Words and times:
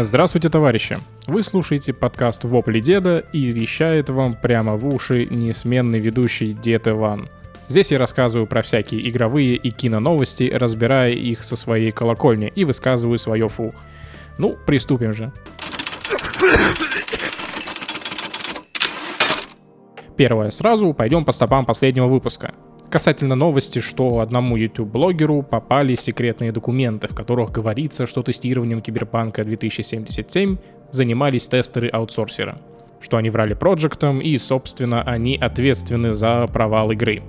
Здравствуйте, 0.00 0.48
товарищи! 0.48 0.96
Вы 1.26 1.42
слушаете 1.42 1.92
подкаст 1.92 2.44
«Вопли 2.44 2.78
деда» 2.78 3.18
и 3.32 3.46
вещает 3.46 4.10
вам 4.10 4.34
прямо 4.34 4.76
в 4.76 4.86
уши 4.86 5.26
несменный 5.28 5.98
ведущий 5.98 6.52
Дед 6.52 6.86
Иван. 6.86 7.28
Здесь 7.66 7.90
я 7.90 7.98
рассказываю 7.98 8.46
про 8.46 8.62
всякие 8.62 9.08
игровые 9.08 9.56
и 9.56 9.70
киноновости, 9.70 10.48
разбирая 10.54 11.10
их 11.10 11.42
со 11.42 11.56
своей 11.56 11.90
колокольни 11.90 12.52
и 12.54 12.64
высказываю 12.64 13.18
свое 13.18 13.48
фу. 13.48 13.74
Ну, 14.38 14.56
приступим 14.66 15.14
же. 15.14 15.32
Первое. 20.16 20.50
Сразу 20.50 20.94
пойдем 20.94 21.24
по 21.24 21.32
стопам 21.32 21.64
последнего 21.64 22.06
выпуска. 22.06 22.54
Касательно 22.90 23.34
новости, 23.34 23.80
что 23.80 24.20
одному 24.20 24.56
YouTube-блогеру 24.56 25.42
попали 25.42 25.94
секретные 25.94 26.52
документы, 26.52 27.06
в 27.08 27.14
которых 27.14 27.52
говорится, 27.52 28.06
что 28.06 28.22
тестированием 28.22 28.80
Киберпанка 28.80 29.44
2077 29.44 30.56
занимались 30.90 31.48
тестеры-аутсорсера, 31.48 32.58
что 33.00 33.18
они 33.18 33.28
врали 33.28 33.52
проектам 33.52 34.20
и, 34.20 34.38
собственно, 34.38 35.02
они 35.02 35.36
ответственны 35.36 36.14
за 36.14 36.46
провал 36.50 36.90
игры. 36.92 37.22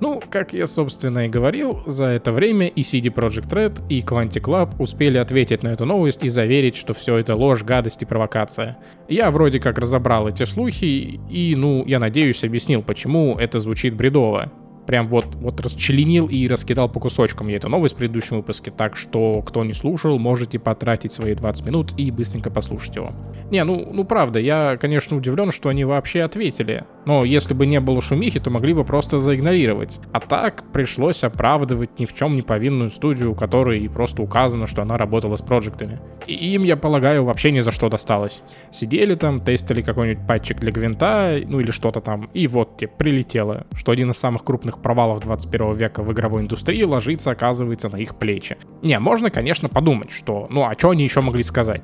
Ну, 0.00 0.20
как 0.30 0.54
я, 0.54 0.66
собственно, 0.66 1.26
и 1.26 1.28
говорил, 1.28 1.80
за 1.84 2.06
это 2.06 2.32
время 2.32 2.68
и 2.68 2.80
CD 2.80 3.12
Projekt 3.12 3.50
Red, 3.50 3.86
и 3.90 4.00
Quantic 4.00 4.44
Lab 4.44 4.74
успели 4.78 5.18
ответить 5.18 5.62
на 5.62 5.68
эту 5.68 5.84
новость 5.84 6.22
и 6.22 6.30
заверить, 6.30 6.74
что 6.74 6.94
все 6.94 7.18
это 7.18 7.36
ложь, 7.36 7.62
гадость 7.62 8.02
и 8.02 8.06
провокация. 8.06 8.78
Я 9.10 9.30
вроде 9.30 9.60
как 9.60 9.76
разобрал 9.76 10.26
эти 10.26 10.44
слухи 10.44 11.20
и, 11.30 11.54
ну, 11.54 11.84
я 11.86 11.98
надеюсь, 11.98 12.42
объяснил, 12.44 12.82
почему 12.82 13.36
это 13.38 13.60
звучит 13.60 13.94
бредово 13.94 14.50
прям 14.86 15.08
вот, 15.08 15.34
вот 15.36 15.60
расчленил 15.60 16.26
и 16.26 16.46
раскидал 16.46 16.88
по 16.88 17.00
кусочкам 17.00 17.48
я 17.48 17.56
эту 17.56 17.68
новость 17.68 17.94
в 17.94 17.98
предыдущем 17.98 18.36
выпуске, 18.38 18.70
так 18.70 18.96
что, 18.96 19.42
кто 19.42 19.64
не 19.64 19.72
слушал, 19.72 20.18
можете 20.18 20.58
потратить 20.58 21.12
свои 21.12 21.34
20 21.34 21.66
минут 21.66 21.94
и 21.96 22.10
быстренько 22.10 22.50
послушать 22.50 22.96
его. 22.96 23.12
Не, 23.50 23.64
ну, 23.64 23.88
ну 23.92 24.04
правда, 24.04 24.38
я, 24.38 24.76
конечно, 24.76 25.16
удивлен, 25.16 25.50
что 25.50 25.68
они 25.68 25.84
вообще 25.84 26.22
ответили, 26.22 26.84
но 27.06 27.24
если 27.24 27.54
бы 27.54 27.66
не 27.66 27.80
было 27.80 28.02
шумихи, 28.02 28.40
то 28.40 28.50
могли 28.50 28.74
бы 28.74 28.84
просто 28.84 29.20
заигнорировать. 29.20 29.98
А 30.12 30.20
так 30.20 30.64
пришлось 30.72 31.24
оправдывать 31.24 31.98
ни 31.98 32.04
в 32.04 32.14
чем 32.14 32.34
не 32.34 32.42
повинную 32.42 32.90
студию, 32.90 33.32
у 33.32 33.34
которой 33.34 33.88
просто 33.88 34.22
указано, 34.22 34.66
что 34.66 34.82
она 34.82 34.98
работала 34.98 35.36
с 35.36 35.42
проектами. 35.42 36.00
И 36.26 36.54
им, 36.54 36.62
я 36.62 36.76
полагаю, 36.76 37.24
вообще 37.24 37.50
ни 37.50 37.60
за 37.60 37.70
что 37.70 37.88
досталось. 37.88 38.42
Сидели 38.70 39.14
там, 39.14 39.40
тестили 39.40 39.82
какой-нибудь 39.82 40.26
патчик 40.26 40.58
для 40.58 40.72
гвинта, 40.72 41.40
ну 41.46 41.60
или 41.60 41.70
что-то 41.70 42.00
там, 42.00 42.30
и 42.34 42.46
вот 42.46 42.76
тебе 42.76 42.88
прилетело, 42.88 43.66
что 43.74 43.92
один 43.92 44.10
из 44.10 44.18
самых 44.18 44.44
крупных 44.44 44.80
провалов 44.82 45.20
21 45.20 45.76
века 45.76 46.02
в 46.02 46.12
игровой 46.12 46.42
индустрии 46.42 46.82
ложится, 46.82 47.30
оказывается, 47.30 47.88
на 47.88 47.96
их 47.96 48.16
плечи. 48.16 48.56
Не, 48.82 48.98
можно, 48.98 49.30
конечно, 49.30 49.68
подумать, 49.68 50.10
что, 50.10 50.46
ну 50.50 50.64
а 50.64 50.74
что 50.76 50.90
они 50.90 51.04
еще 51.04 51.20
могли 51.20 51.42
сказать? 51.42 51.82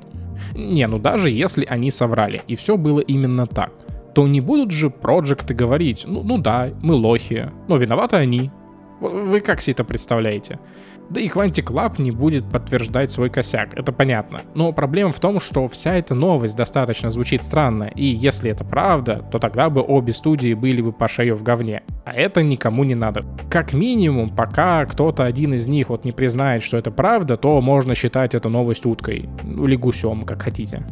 Не, 0.53 0.87
ну 0.87 0.99
даже 0.99 1.29
если 1.29 1.65
они 1.69 1.91
соврали, 1.91 2.43
и 2.47 2.55
все 2.55 2.77
было 2.77 2.99
именно 2.99 3.47
так, 3.47 3.71
то 4.13 4.27
не 4.27 4.41
будут 4.41 4.71
же 4.71 4.89
проекты 4.89 5.53
говорить, 5.53 6.03
ну, 6.05 6.23
ну 6.23 6.37
да, 6.37 6.71
мы 6.81 6.95
лохи, 6.95 7.51
но 7.67 7.77
виноваты 7.77 8.17
они. 8.17 8.51
Вы 8.99 9.39
как 9.39 9.61
себе 9.61 9.73
это 9.73 9.85
представляете? 9.85 10.59
Да 11.09 11.19
и 11.19 11.27
Quantic 11.27 11.65
Lab 11.65 11.99
не 11.99 12.11
будет 12.11 12.49
подтверждать 12.49 13.09
свой 13.09 13.29
косяк, 13.29 13.73
это 13.73 13.91
понятно. 13.91 14.41
Но 14.53 14.71
проблема 14.71 15.11
в 15.11 15.19
том, 15.19 15.39
что 15.39 15.67
вся 15.67 15.95
эта 15.95 16.13
новость 16.13 16.55
достаточно 16.55 17.09
звучит 17.09 17.43
странно, 17.43 17.85
и 17.95 18.05
если 18.05 18.51
это 18.51 18.63
правда, 18.63 19.25
то 19.31 19.39
тогда 19.39 19.69
бы 19.71 19.81
обе 19.81 20.13
студии 20.13 20.53
были 20.53 20.81
бы 20.81 20.93
по 20.93 21.07
шею 21.07 21.35
в 21.35 21.43
говне. 21.43 21.81
А 22.05 22.13
это 22.13 22.43
никому 22.43 22.83
не 22.83 22.95
надо. 22.95 23.25
Как 23.49 23.73
минимум, 23.73 24.29
пока 24.29 24.85
кто-то 24.85 25.25
один 25.25 25.55
из 25.55 25.67
них 25.67 25.89
вот 25.89 26.05
не 26.05 26.11
признает, 26.11 26.61
что 26.63 26.77
это 26.77 26.91
правда, 26.91 27.37
то 27.37 27.59
можно 27.59 27.95
считать 27.95 28.35
эту 28.35 28.49
новость 28.49 28.85
уткой. 28.85 29.27
Ну, 29.43 29.65
или 29.65 29.75
гусем, 29.75 30.21
как 30.23 30.43
хотите. 30.43 30.85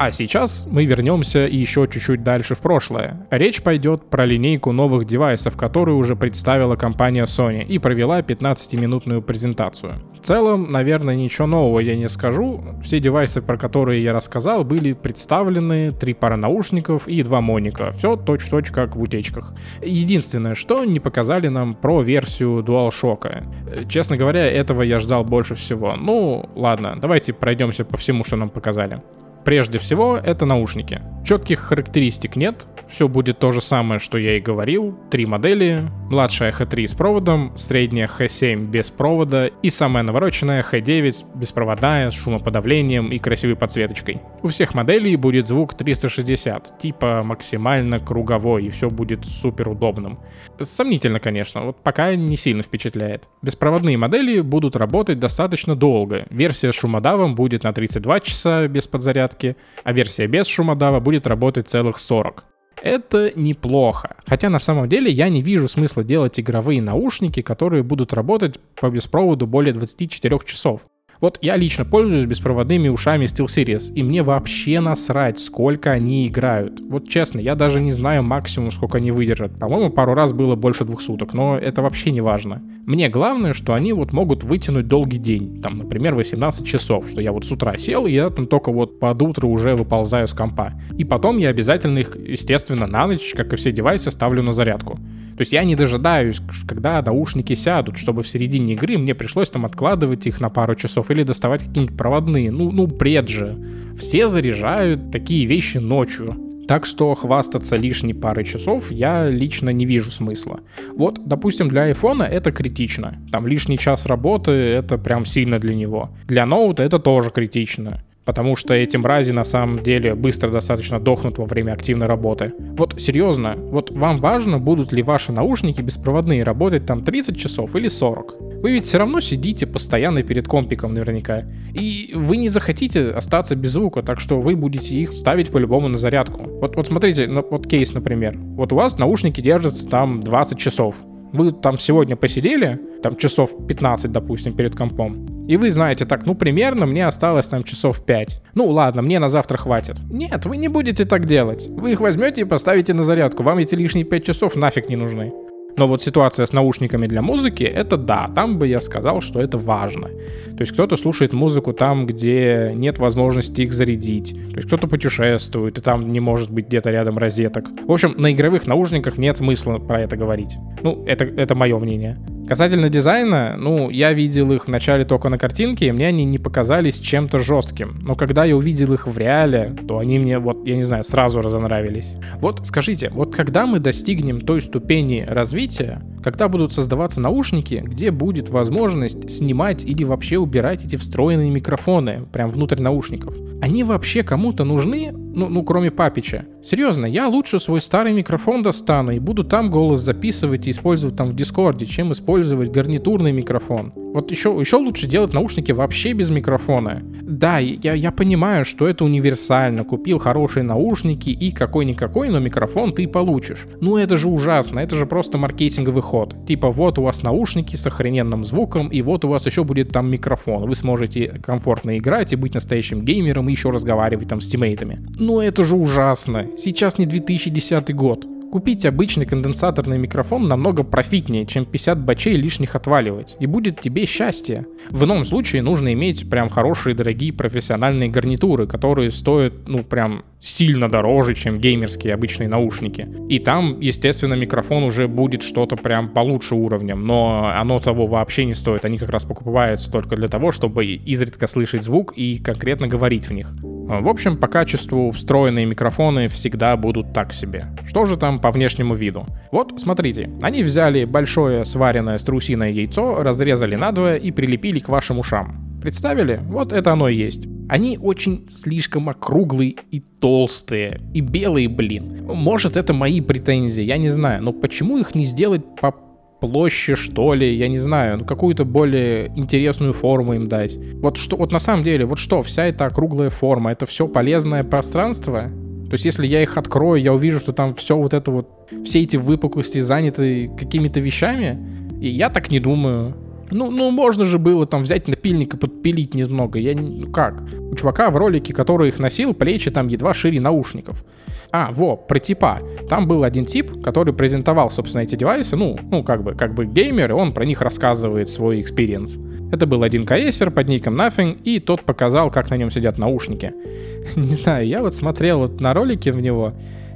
А 0.00 0.12
сейчас 0.12 0.64
мы 0.70 0.84
вернемся 0.84 1.40
еще 1.40 1.88
чуть-чуть 1.90 2.22
дальше 2.22 2.54
в 2.54 2.60
прошлое. 2.60 3.26
Речь 3.32 3.62
пойдет 3.62 4.08
про 4.08 4.26
линейку 4.26 4.70
новых 4.70 5.06
девайсов, 5.06 5.56
которую 5.56 5.96
уже 5.96 6.14
представила 6.14 6.76
компания 6.76 7.24
Sony 7.24 7.64
и 7.64 7.80
провела 7.80 8.20
15-минутную 8.20 9.22
презентацию. 9.22 9.94
В 10.14 10.20
целом, 10.20 10.70
наверное, 10.70 11.16
ничего 11.16 11.48
нового 11.48 11.80
я 11.80 11.96
не 11.96 12.08
скажу. 12.08 12.62
Все 12.80 13.00
девайсы, 13.00 13.42
про 13.42 13.58
которые 13.58 14.00
я 14.00 14.12
рассказал, 14.12 14.62
были 14.62 14.92
представлены, 14.92 15.90
три 15.90 16.14
пары 16.14 16.36
наушников 16.36 17.08
и 17.08 17.20
два 17.24 17.40
моника. 17.40 17.90
Все 17.90 18.14
точь-в-точь 18.14 18.70
как 18.70 18.94
в 18.94 19.02
утечках. 19.02 19.52
Единственное, 19.82 20.54
что 20.54 20.84
не 20.84 21.00
показали 21.00 21.48
нам 21.48 21.74
про 21.74 22.02
версию 22.02 22.62
DualShock. 22.62 23.88
Честно 23.88 24.16
говоря, 24.16 24.46
этого 24.46 24.82
я 24.82 25.00
ждал 25.00 25.24
больше 25.24 25.56
всего. 25.56 25.96
Ну, 25.96 26.48
ладно, 26.54 26.96
давайте 27.00 27.32
пройдемся 27.32 27.84
по 27.84 27.96
всему, 27.96 28.22
что 28.22 28.36
нам 28.36 28.48
показали. 28.48 29.02
Прежде 29.48 29.78
всего, 29.78 30.18
это 30.18 30.44
наушники. 30.44 31.00
Четких 31.24 31.60
характеристик 31.60 32.36
нет, 32.36 32.68
все 32.88 33.06
будет 33.06 33.38
то 33.38 33.52
же 33.52 33.60
самое, 33.60 34.00
что 34.00 34.16
я 34.16 34.36
и 34.38 34.40
говорил. 34.40 34.98
Три 35.10 35.26
модели, 35.26 35.86
младшая 36.10 36.52
H3 36.52 36.86
с 36.86 36.94
проводом, 36.94 37.52
средняя 37.56 38.08
H7 38.08 38.66
без 38.66 38.90
провода 38.90 39.46
и 39.46 39.68
самая 39.68 40.02
навороченная 40.04 40.62
H9 40.62 41.26
беспроводная, 41.34 42.10
с 42.10 42.14
шумоподавлением 42.14 43.12
и 43.12 43.18
красивой 43.18 43.56
подсветочкой. 43.56 44.22
У 44.42 44.48
всех 44.48 44.74
моделей 44.74 45.16
будет 45.16 45.46
звук 45.46 45.74
360, 45.74 46.78
типа 46.78 47.22
максимально 47.22 47.98
круговой, 47.98 48.66
и 48.66 48.70
все 48.70 48.88
будет 48.88 49.26
супер 49.26 49.68
удобным. 49.68 50.18
Сомнительно, 50.60 51.20
конечно, 51.20 51.62
вот 51.62 51.82
пока 51.82 52.14
не 52.14 52.36
сильно 52.38 52.62
впечатляет. 52.62 53.28
Беспроводные 53.42 53.98
модели 53.98 54.40
будут 54.40 54.76
работать 54.76 55.20
достаточно 55.20 55.76
долго. 55.76 56.26
Версия 56.30 56.72
с 56.72 56.76
шумодавом 56.76 57.34
будет 57.34 57.64
на 57.64 57.72
32 57.72 58.20
часа 58.20 58.66
без 58.66 58.86
подзарядки, 58.86 59.37
порядке, 59.38 59.56
а 59.84 59.92
версия 59.92 60.26
без 60.26 60.46
шумодава 60.46 61.00
будет 61.00 61.26
работать 61.26 61.68
целых 61.68 61.98
40. 61.98 62.44
Это 62.80 63.32
неплохо. 63.34 64.16
Хотя 64.26 64.50
на 64.50 64.60
самом 64.60 64.88
деле 64.88 65.10
я 65.10 65.28
не 65.28 65.42
вижу 65.42 65.68
смысла 65.68 66.04
делать 66.04 66.38
игровые 66.38 66.80
наушники, 66.80 67.42
которые 67.42 67.82
будут 67.82 68.12
работать 68.12 68.60
по 68.80 68.88
беспроводу 68.88 69.46
более 69.46 69.72
24 69.72 70.38
часов. 70.44 70.82
Вот 71.20 71.38
я 71.42 71.56
лично 71.56 71.84
пользуюсь 71.84 72.26
беспроводными 72.26 72.88
ушами 72.88 73.24
SteelSeries, 73.24 73.92
и 73.92 74.04
мне 74.04 74.22
вообще 74.22 74.78
насрать, 74.78 75.40
сколько 75.40 75.90
они 75.90 76.28
играют. 76.28 76.80
Вот 76.80 77.08
честно, 77.08 77.40
я 77.40 77.56
даже 77.56 77.80
не 77.80 77.90
знаю 77.90 78.22
максимум, 78.22 78.70
сколько 78.70 78.98
они 78.98 79.10
выдержат. 79.10 79.58
По-моему, 79.58 79.90
пару 79.90 80.14
раз 80.14 80.32
было 80.32 80.54
больше 80.54 80.84
двух 80.84 81.00
суток, 81.00 81.34
но 81.34 81.58
это 81.58 81.82
вообще 81.82 82.12
не 82.12 82.20
важно. 82.20 82.62
Мне 82.86 83.08
главное, 83.08 83.52
что 83.52 83.74
они 83.74 83.92
вот 83.92 84.12
могут 84.12 84.44
вытянуть 84.44 84.86
долгий 84.86 85.18
день, 85.18 85.60
там, 85.60 85.78
например, 85.78 86.14
18 86.14 86.64
часов, 86.64 87.08
что 87.10 87.20
я 87.20 87.32
вот 87.32 87.44
с 87.44 87.50
утра 87.50 87.76
сел, 87.78 88.06
и 88.06 88.12
я 88.12 88.30
там 88.30 88.46
только 88.46 88.70
вот 88.70 89.00
под 89.00 89.20
утро 89.20 89.48
уже 89.48 89.74
выползаю 89.74 90.28
с 90.28 90.32
компа. 90.32 90.74
И 90.96 91.04
потом 91.04 91.38
я 91.38 91.48
обязательно 91.48 91.98
их, 91.98 92.16
естественно, 92.16 92.86
на 92.86 93.08
ночь, 93.08 93.34
как 93.36 93.52
и 93.52 93.56
все 93.56 93.72
девайсы, 93.72 94.12
ставлю 94.12 94.44
на 94.44 94.52
зарядку. 94.52 95.00
То 95.38 95.42
есть 95.42 95.52
я 95.52 95.62
не 95.62 95.76
дожидаюсь, 95.76 96.40
когда 96.66 97.00
наушники 97.00 97.54
сядут, 97.54 97.96
чтобы 97.96 98.24
в 98.24 98.28
середине 98.28 98.74
игры 98.74 98.98
мне 98.98 99.14
пришлось 99.14 99.50
там 99.50 99.66
откладывать 99.66 100.26
их 100.26 100.40
на 100.40 100.50
пару 100.50 100.74
часов 100.74 101.07
или 101.10 101.22
доставать 101.22 101.64
какие-нибудь 101.64 101.96
проводные. 101.96 102.50
Ну, 102.50 102.70
ну 102.70 102.86
бред 102.86 103.28
же. 103.28 103.56
Все 103.98 104.28
заряжают 104.28 105.10
такие 105.10 105.46
вещи 105.46 105.78
ночью. 105.78 106.36
Так 106.68 106.84
что 106.84 107.14
хвастаться 107.14 107.76
лишней 107.76 108.14
парой 108.14 108.44
часов 108.44 108.90
я 108.90 109.30
лично 109.30 109.70
не 109.70 109.86
вижу 109.86 110.10
смысла. 110.10 110.60
Вот, 110.94 111.26
допустим, 111.26 111.68
для 111.68 111.84
айфона 111.84 112.24
это 112.24 112.50
критично. 112.50 113.16
Там 113.32 113.46
лишний 113.46 113.78
час 113.78 114.04
работы 114.04 114.52
это 114.52 114.98
прям 114.98 115.24
сильно 115.24 115.58
для 115.58 115.74
него. 115.74 116.10
Для 116.26 116.44
ноута 116.44 116.82
это 116.82 116.98
тоже 116.98 117.30
критично 117.30 118.02
потому 118.28 118.56
что 118.56 118.74
эти 118.74 118.98
мрази 118.98 119.30
на 119.30 119.44
самом 119.44 119.82
деле 119.82 120.14
быстро 120.14 120.50
достаточно 120.50 121.00
дохнут 121.00 121.38
во 121.38 121.46
время 121.46 121.72
активной 121.72 122.08
работы. 122.08 122.52
Вот 122.76 123.00
серьезно, 123.00 123.54
вот 123.56 123.90
вам 123.90 124.18
важно, 124.18 124.58
будут 124.58 124.92
ли 124.92 125.02
ваши 125.02 125.32
наушники 125.32 125.80
беспроводные 125.80 126.42
работать 126.42 126.84
там 126.84 127.02
30 127.02 127.38
часов 127.38 127.74
или 127.74 127.88
40? 127.88 128.34
Вы 128.62 128.72
ведь 128.72 128.86
все 128.86 128.98
равно 128.98 129.20
сидите 129.20 129.66
постоянно 129.66 130.22
перед 130.22 130.48
компиком 130.48 130.94
наверняка. 130.94 131.44
И 131.74 132.12
вы 132.14 132.36
не 132.36 132.48
захотите 132.48 133.10
остаться 133.10 133.54
без 133.54 133.72
звука, 133.72 134.02
так 134.02 134.20
что 134.20 134.40
вы 134.40 134.56
будете 134.56 134.94
их 134.94 135.12
ставить 135.12 135.50
по-любому 135.50 135.88
на 135.88 135.98
зарядку. 135.98 136.42
Вот, 136.42 136.76
вот 136.76 136.86
смотрите, 136.86 137.28
вот 137.28 137.66
кейс, 137.66 137.94
например. 137.94 138.36
Вот 138.36 138.72
у 138.72 138.76
вас 138.76 138.98
наушники 138.98 139.40
держатся 139.40 139.86
там 139.86 140.20
20 140.20 140.58
часов. 140.58 140.96
Вы 141.32 141.52
там 141.52 141.78
сегодня 141.78 142.16
посидели, 142.16 142.80
там 143.02 143.16
часов 143.16 143.50
15, 143.66 144.10
допустим, 144.10 144.54
перед 144.54 144.74
компом, 144.74 145.26
и 145.48 145.56
вы 145.56 145.70
знаете, 145.70 146.04
так, 146.04 146.26
ну, 146.26 146.34
примерно 146.34 146.84
мне 146.84 147.06
осталось 147.06 147.48
там 147.48 147.64
часов 147.64 148.04
5. 148.04 148.42
Ну, 148.54 148.66
ладно, 148.68 149.00
мне 149.00 149.18
на 149.18 149.30
завтра 149.30 149.56
хватит. 149.56 149.96
Нет, 150.10 150.44
вы 150.44 150.58
не 150.58 150.68
будете 150.68 151.06
так 151.06 151.24
делать. 151.24 151.66
Вы 151.70 151.92
их 151.92 152.00
возьмете 152.00 152.42
и 152.42 152.44
поставите 152.44 152.92
на 152.92 153.02
зарядку. 153.02 153.42
Вам 153.42 153.56
эти 153.56 153.74
лишние 153.74 154.04
5 154.04 154.24
часов 154.26 154.56
нафиг 154.56 154.90
не 154.90 154.96
нужны. 154.96 155.32
Но 155.78 155.86
вот 155.86 156.02
ситуация 156.02 156.44
с 156.44 156.52
наушниками 156.52 157.06
для 157.06 157.22
музыки, 157.22 157.62
это 157.62 157.96
да, 157.96 158.28
там 158.34 158.58
бы 158.58 158.66
я 158.66 158.80
сказал, 158.80 159.20
что 159.20 159.40
это 159.40 159.58
важно. 159.58 160.08
То 160.08 160.60
есть 160.60 160.72
кто-то 160.72 160.96
слушает 160.96 161.32
музыку 161.32 161.72
там, 161.72 162.04
где 162.06 162.72
нет 162.74 162.98
возможности 162.98 163.62
их 163.62 163.72
зарядить. 163.72 164.34
То 164.50 164.56
есть 164.56 164.66
кто-то 164.66 164.88
путешествует, 164.88 165.78
и 165.78 165.80
там 165.80 166.00
не 166.12 166.20
может 166.20 166.50
быть 166.50 166.66
где-то 166.66 166.90
рядом 166.90 167.16
розеток. 167.16 167.66
В 167.86 167.92
общем, 167.92 168.14
на 168.18 168.32
игровых 168.32 168.66
наушниках 168.66 169.18
нет 169.18 169.36
смысла 169.36 169.78
про 169.78 170.00
это 170.00 170.16
говорить. 170.16 170.56
Ну, 170.82 171.04
это, 171.06 171.24
это 171.24 171.54
мое 171.54 171.78
мнение. 171.78 172.18
Касательно 172.48 172.88
дизайна, 172.88 173.56
ну, 173.58 173.90
я 173.90 174.14
видел 174.14 174.50
их 174.52 174.68
вначале 174.68 175.04
только 175.04 175.28
на 175.28 175.36
картинке, 175.36 175.88
и 175.88 175.92
мне 175.92 176.06
они 176.06 176.24
не 176.24 176.38
показались 176.38 176.98
чем-то 176.98 177.38
жестким. 177.40 177.98
Но 178.00 178.14
когда 178.14 178.46
я 178.46 178.56
увидел 178.56 178.94
их 178.94 179.06
в 179.06 179.18
реале, 179.18 179.76
то 179.86 179.98
они 179.98 180.18
мне, 180.18 180.38
вот, 180.38 180.66
я 180.66 180.76
не 180.76 180.82
знаю, 180.82 181.04
сразу 181.04 181.42
разонравились. 181.42 182.14
Вот 182.40 182.66
скажите, 182.66 183.10
вот 183.10 183.36
когда 183.36 183.66
мы 183.66 183.80
достигнем 183.80 184.40
той 184.40 184.62
ступени 184.62 185.26
развития, 185.28 186.00
когда 186.24 186.48
будут 186.48 186.72
создаваться 186.72 187.20
наушники, 187.20 187.82
где 187.84 188.10
будет 188.10 188.48
возможность 188.48 189.30
снимать 189.30 189.84
или 189.84 190.04
вообще 190.04 190.38
убирать 190.38 190.86
эти 190.86 190.96
встроенные 190.96 191.50
микрофоны 191.50 192.24
прям 192.32 192.48
внутрь 192.48 192.80
наушников, 192.80 193.34
они 193.60 193.84
вообще 193.84 194.22
кому-то 194.22 194.64
нужны? 194.64 195.12
Ну, 195.38 195.48
ну, 195.48 195.62
кроме 195.62 195.92
папича. 195.92 196.46
Серьезно, 196.64 197.06
я 197.06 197.28
лучше 197.28 197.60
свой 197.60 197.80
старый 197.80 198.12
микрофон 198.12 198.64
достану 198.64 199.12
и 199.12 199.20
буду 199.20 199.44
там 199.44 199.70
голос 199.70 200.00
записывать 200.00 200.66
и 200.66 200.72
использовать 200.72 201.16
там 201.16 201.28
в 201.28 201.36
Дискорде, 201.36 201.86
чем 201.86 202.10
использовать 202.10 202.72
гарнитурный 202.72 203.30
микрофон. 203.30 203.92
Вот 204.12 204.30
еще, 204.30 204.56
еще 204.58 204.76
лучше 204.76 205.06
делать 205.06 205.32
наушники 205.32 205.72
вообще 205.72 206.12
без 206.12 206.30
микрофона. 206.30 207.02
Да, 207.22 207.58
я, 207.58 207.92
я 207.92 208.10
понимаю, 208.10 208.64
что 208.64 208.88
это 208.88 209.04
универсально. 209.04 209.84
Купил 209.84 210.18
хорошие 210.18 210.62
наушники 210.62 211.30
и 211.30 211.50
какой-никакой, 211.50 212.30
но 212.30 212.38
микрофон 212.38 212.92
ты 212.92 213.06
получишь. 213.06 213.66
Ну 213.80 213.96
это 213.96 214.16
же 214.16 214.28
ужасно, 214.28 214.80
это 214.80 214.96
же 214.96 215.06
просто 215.06 215.38
маркетинговый 215.38 216.02
ход. 216.02 216.34
Типа 216.46 216.70
вот 216.70 216.98
у 216.98 217.02
вас 217.02 217.22
наушники 217.22 217.76
с 217.76 217.86
охрененным 217.86 218.44
звуком, 218.44 218.88
и 218.88 219.02
вот 219.02 219.24
у 219.24 219.28
вас 219.28 219.46
еще 219.46 219.64
будет 219.64 219.90
там 219.90 220.10
микрофон. 220.10 220.66
Вы 220.66 220.74
сможете 220.74 221.40
комфортно 221.42 221.98
играть 221.98 222.32
и 222.32 222.36
быть 222.36 222.54
настоящим 222.54 223.04
геймером 223.04 223.48
и 223.48 223.52
еще 223.52 223.70
разговаривать 223.70 224.28
там 224.28 224.40
с 224.40 224.48
тиммейтами. 224.48 225.00
Ну 225.18 225.40
это 225.40 225.64
же 225.64 225.76
ужасно. 225.76 226.46
Сейчас 226.56 226.98
не 226.98 227.06
2010 227.06 227.94
год. 227.94 228.26
Купить 228.50 228.86
обычный 228.86 229.26
конденсаторный 229.26 229.98
микрофон 229.98 230.48
намного 230.48 230.82
профитнее, 230.82 231.44
чем 231.44 231.66
50 231.66 232.00
бачей 232.04 232.34
лишних 232.34 232.74
отваливать, 232.76 233.36
и 233.40 233.46
будет 233.46 233.80
тебе 233.80 234.06
счастье. 234.06 234.66
В 234.88 235.04
ином 235.04 235.26
случае 235.26 235.60
нужно 235.60 235.92
иметь 235.92 236.30
прям 236.30 236.48
хорошие, 236.48 236.94
дорогие 236.94 237.32
профессиональные 237.32 238.08
гарнитуры, 238.08 238.66
которые 238.66 239.10
стоят, 239.10 239.52
ну, 239.66 239.84
прям 239.84 240.24
сильно 240.40 240.88
дороже, 240.88 241.34
чем 241.34 241.60
геймерские 241.60 242.14
обычные 242.14 242.48
наушники. 242.48 243.06
И 243.28 243.38
там, 243.38 243.80
естественно, 243.80 244.34
микрофон 244.34 244.84
уже 244.84 245.08
будет 245.08 245.42
что-то 245.42 245.76
прям 245.76 246.08
получше 246.08 246.54
уровнем, 246.54 247.06
но 247.06 247.52
оно 247.54 247.80
того 247.80 248.06
вообще 248.06 248.46
не 248.46 248.54
стоит. 248.54 248.84
Они 248.86 248.96
как 248.96 249.10
раз 249.10 249.24
покупаются 249.24 249.90
только 249.90 250.16
для 250.16 250.28
того, 250.28 250.52
чтобы 250.52 250.86
изредка 250.86 251.46
слышать 251.48 251.82
звук 251.82 252.14
и 252.16 252.38
конкретно 252.38 252.86
говорить 252.86 253.28
в 253.28 253.32
них. 253.32 253.52
В 253.88 254.08
общем, 254.08 254.36
по 254.36 254.48
качеству 254.48 255.12
встроенные 255.12 255.64
микрофоны 255.64 256.28
всегда 256.28 256.76
будут 256.76 257.14
так 257.14 257.32
себе. 257.32 257.68
Что 257.86 258.04
же 258.04 258.18
там 258.18 258.38
по 258.38 258.50
внешнему 258.50 258.94
виду? 258.94 259.24
Вот, 259.50 259.80
смотрите, 259.80 260.30
они 260.42 260.62
взяли 260.62 261.06
большое 261.06 261.64
сваренное 261.64 262.18
струсиное 262.18 262.70
яйцо, 262.70 263.22
разрезали 263.22 263.76
надвое 263.76 264.16
и 264.16 264.30
прилепили 264.30 264.78
к 264.78 264.90
вашим 264.90 265.18
ушам. 265.18 265.80
Представили? 265.80 266.38
Вот 266.48 266.74
это 266.74 266.92
оно 266.92 267.08
и 267.08 267.16
есть. 267.16 267.46
Они 267.70 267.96
очень 267.96 268.46
слишком 268.50 269.08
округлые 269.08 269.76
и 269.90 270.00
толстые, 270.00 271.00
и 271.14 271.20
белые, 271.20 271.68
блин. 271.68 272.26
Может, 272.26 272.76
это 272.76 272.92
мои 272.92 273.22
претензии, 273.22 273.82
я 273.82 273.96
не 273.96 274.10
знаю, 274.10 274.42
но 274.42 274.52
почему 274.52 274.98
их 274.98 275.14
не 275.14 275.24
сделать 275.24 275.62
по 275.80 275.94
площади, 276.40 276.96
что 276.96 277.34
ли, 277.34 277.54
я 277.54 277.68
не 277.68 277.78
знаю, 277.78 278.18
ну 278.18 278.24
какую-то 278.24 278.64
более 278.64 279.28
интересную 279.36 279.92
форму 279.92 280.34
им 280.34 280.46
дать. 280.46 280.78
Вот 280.94 281.16
что, 281.16 281.36
вот 281.36 281.52
на 281.52 281.60
самом 281.60 281.84
деле, 281.84 282.04
вот 282.04 282.18
что, 282.18 282.42
вся 282.42 282.66
эта 282.66 282.86
округлая 282.86 283.30
форма, 283.30 283.72
это 283.72 283.86
все 283.86 284.06
полезное 284.06 284.64
пространство? 284.64 285.50
То 285.88 285.94
есть 285.94 286.04
если 286.04 286.26
я 286.26 286.42
их 286.42 286.56
открою, 286.56 287.02
я 287.02 287.14
увижу, 287.14 287.40
что 287.40 287.52
там 287.52 287.72
все 287.72 287.96
вот 287.96 288.12
это 288.12 288.30
вот, 288.30 288.48
все 288.84 289.02
эти 289.02 289.16
выпуклости 289.16 289.80
заняты 289.80 290.50
какими-то 290.58 291.00
вещами, 291.00 291.58
и 292.00 292.08
я 292.08 292.28
так 292.28 292.50
не 292.50 292.60
думаю. 292.60 293.16
Ну, 293.50 293.70
ну, 293.70 293.90
можно 293.90 294.24
же 294.24 294.38
было 294.38 294.66
там 294.66 294.82
взять 294.82 295.08
напильник 295.08 295.54
и 295.54 295.56
подпилить 295.56 296.14
немного. 296.14 296.58
Я. 296.58 296.74
Ну 296.74 297.10
как? 297.10 297.42
У 297.70 297.74
чувака 297.74 298.10
в 298.10 298.16
ролике, 298.16 298.52
который 298.52 298.88
их 298.88 298.98
носил, 298.98 299.34
плечи 299.34 299.70
там 299.70 299.88
едва 299.88 300.14
шире 300.14 300.40
наушников. 300.40 301.04
А, 301.50 301.70
во, 301.72 301.96
про 301.96 302.18
типа. 302.18 302.60
Там 302.88 303.08
был 303.08 303.24
один 303.24 303.46
тип, 303.46 303.82
который 303.82 304.12
презентовал, 304.12 304.70
собственно, 304.70 305.02
эти 305.02 305.16
девайсы, 305.16 305.56
ну, 305.56 305.78
ну, 305.90 306.02
как 306.02 306.22
бы, 306.22 306.34
как 306.34 306.54
бы 306.54 306.66
геймер, 306.66 307.10
и 307.10 307.14
он 307.14 307.32
про 307.32 307.44
них 307.44 307.62
рассказывает 307.62 308.28
свой 308.28 308.60
experience. 308.60 309.16
Это 309.50 309.66
был 309.66 309.82
один 309.82 310.04
каэсер 310.04 310.50
под 310.50 310.68
ником 310.68 310.94
Nothing, 311.00 311.40
и 311.42 311.58
тот 311.58 311.82
показал, 311.84 312.30
как 312.30 312.50
на 312.50 312.56
нем 312.56 312.70
сидят 312.70 312.98
наушники. 312.98 313.54
Не 314.16 314.34
знаю, 314.34 314.66
я 314.66 314.82
вот 314.82 314.92
смотрел 314.92 315.38
вот 315.38 315.60
на 315.60 315.72
ролики 315.72 316.10
в 316.10 316.20
него, 316.20 316.52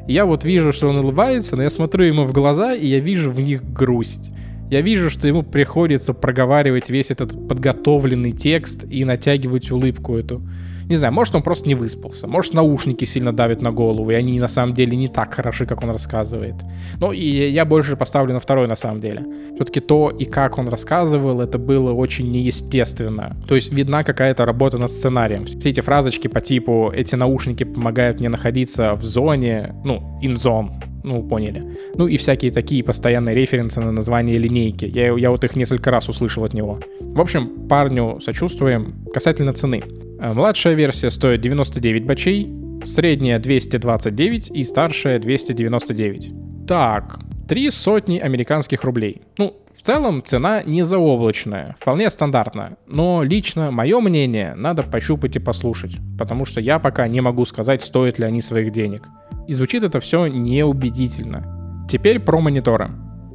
я 0.06 0.26
вот 0.26 0.44
вижу, 0.44 0.72
что 0.72 0.88
он 0.88 0.98
улыбается, 0.98 1.56
но 1.56 1.62
я 1.62 1.70
смотрю 1.70 2.04
ему 2.04 2.24
в 2.24 2.32
глаза, 2.32 2.74
и 2.74 2.86
я 2.86 2.98
вижу 2.98 3.30
в 3.30 3.40
них 3.40 3.64
грусть 3.72 4.32
я 4.72 4.80
вижу, 4.80 5.10
что 5.10 5.28
ему 5.28 5.42
приходится 5.42 6.14
проговаривать 6.14 6.88
весь 6.88 7.10
этот 7.10 7.46
подготовленный 7.46 8.32
текст 8.32 8.86
и 8.90 9.04
натягивать 9.04 9.70
улыбку 9.70 10.16
эту. 10.16 10.40
Не 10.88 10.96
знаю, 10.96 11.12
может 11.12 11.34
он 11.34 11.42
просто 11.42 11.68
не 11.68 11.74
выспался, 11.74 12.26
может 12.26 12.54
наушники 12.54 13.04
сильно 13.04 13.34
давят 13.34 13.60
на 13.60 13.70
голову, 13.70 14.10
и 14.10 14.14
они 14.14 14.40
на 14.40 14.48
самом 14.48 14.74
деле 14.74 14.96
не 14.96 15.08
так 15.08 15.34
хороши, 15.34 15.66
как 15.66 15.82
он 15.82 15.90
рассказывает. 15.90 16.54
Ну 16.98 17.12
и 17.12 17.50
я 17.50 17.66
больше 17.66 17.96
поставлю 17.96 18.32
на 18.32 18.40
второй 18.40 18.66
на 18.66 18.76
самом 18.76 19.02
деле. 19.02 19.22
Все-таки 19.56 19.80
то 19.80 20.08
и 20.08 20.24
как 20.24 20.56
он 20.56 20.68
рассказывал, 20.68 21.42
это 21.42 21.58
было 21.58 21.92
очень 21.92 22.30
неестественно. 22.30 23.36
То 23.46 23.54
есть 23.54 23.70
видна 23.70 24.04
какая-то 24.04 24.46
работа 24.46 24.78
над 24.78 24.90
сценарием. 24.90 25.44
Все 25.44 25.68
эти 25.68 25.82
фразочки 25.82 26.28
по 26.28 26.40
типу 26.40 26.90
«эти 26.96 27.14
наушники 27.14 27.64
помогают 27.64 28.20
мне 28.20 28.30
находиться 28.30 28.94
в 28.94 29.04
зоне», 29.04 29.74
ну, 29.84 30.18
in 30.22 30.36
zone, 30.36 30.70
ну, 31.02 31.22
поняли. 31.22 31.76
Ну 31.94 32.06
и 32.06 32.16
всякие 32.16 32.50
такие 32.50 32.82
постоянные 32.84 33.34
референсы 33.34 33.80
на 33.80 33.92
название 33.92 34.38
линейки. 34.38 34.84
Я, 34.84 35.16
я 35.16 35.30
вот 35.30 35.44
их 35.44 35.56
несколько 35.56 35.90
раз 35.90 36.08
услышал 36.08 36.44
от 36.44 36.54
него. 36.54 36.80
В 37.00 37.20
общем, 37.20 37.68
парню 37.68 38.20
сочувствуем. 38.20 38.94
Касательно 39.12 39.52
цены. 39.52 39.82
Э, 40.20 40.32
младшая 40.32 40.74
версия 40.74 41.10
стоит 41.10 41.40
99 41.40 42.04
бачей, 42.04 42.48
средняя 42.84 43.38
229 43.38 44.50
и 44.50 44.64
старшая 44.64 45.18
299. 45.18 46.66
Так, 46.66 47.18
три 47.48 47.70
сотни 47.70 48.18
американских 48.18 48.84
рублей. 48.84 49.22
Ну, 49.38 49.56
в 49.74 49.82
целом 49.82 50.22
цена 50.22 50.62
не 50.62 50.84
заоблачная, 50.84 51.74
вполне 51.80 52.08
стандартная. 52.10 52.76
Но 52.86 53.22
лично 53.24 53.70
мое 53.70 54.00
мнение 54.00 54.54
надо 54.54 54.84
пощупать 54.84 55.36
и 55.36 55.40
послушать, 55.40 55.96
потому 56.18 56.44
что 56.44 56.60
я 56.60 56.78
пока 56.78 57.08
не 57.08 57.20
могу 57.20 57.44
сказать, 57.44 57.82
стоят 57.82 58.18
ли 58.18 58.24
они 58.24 58.42
своих 58.42 58.70
денег. 58.70 59.08
И 59.48 59.54
звучит 59.54 59.82
это 59.82 60.00
все 60.00 60.26
неубедительно. 60.26 61.86
Теперь 61.88 62.20
про 62.20 62.40
мониторы. 62.40 62.90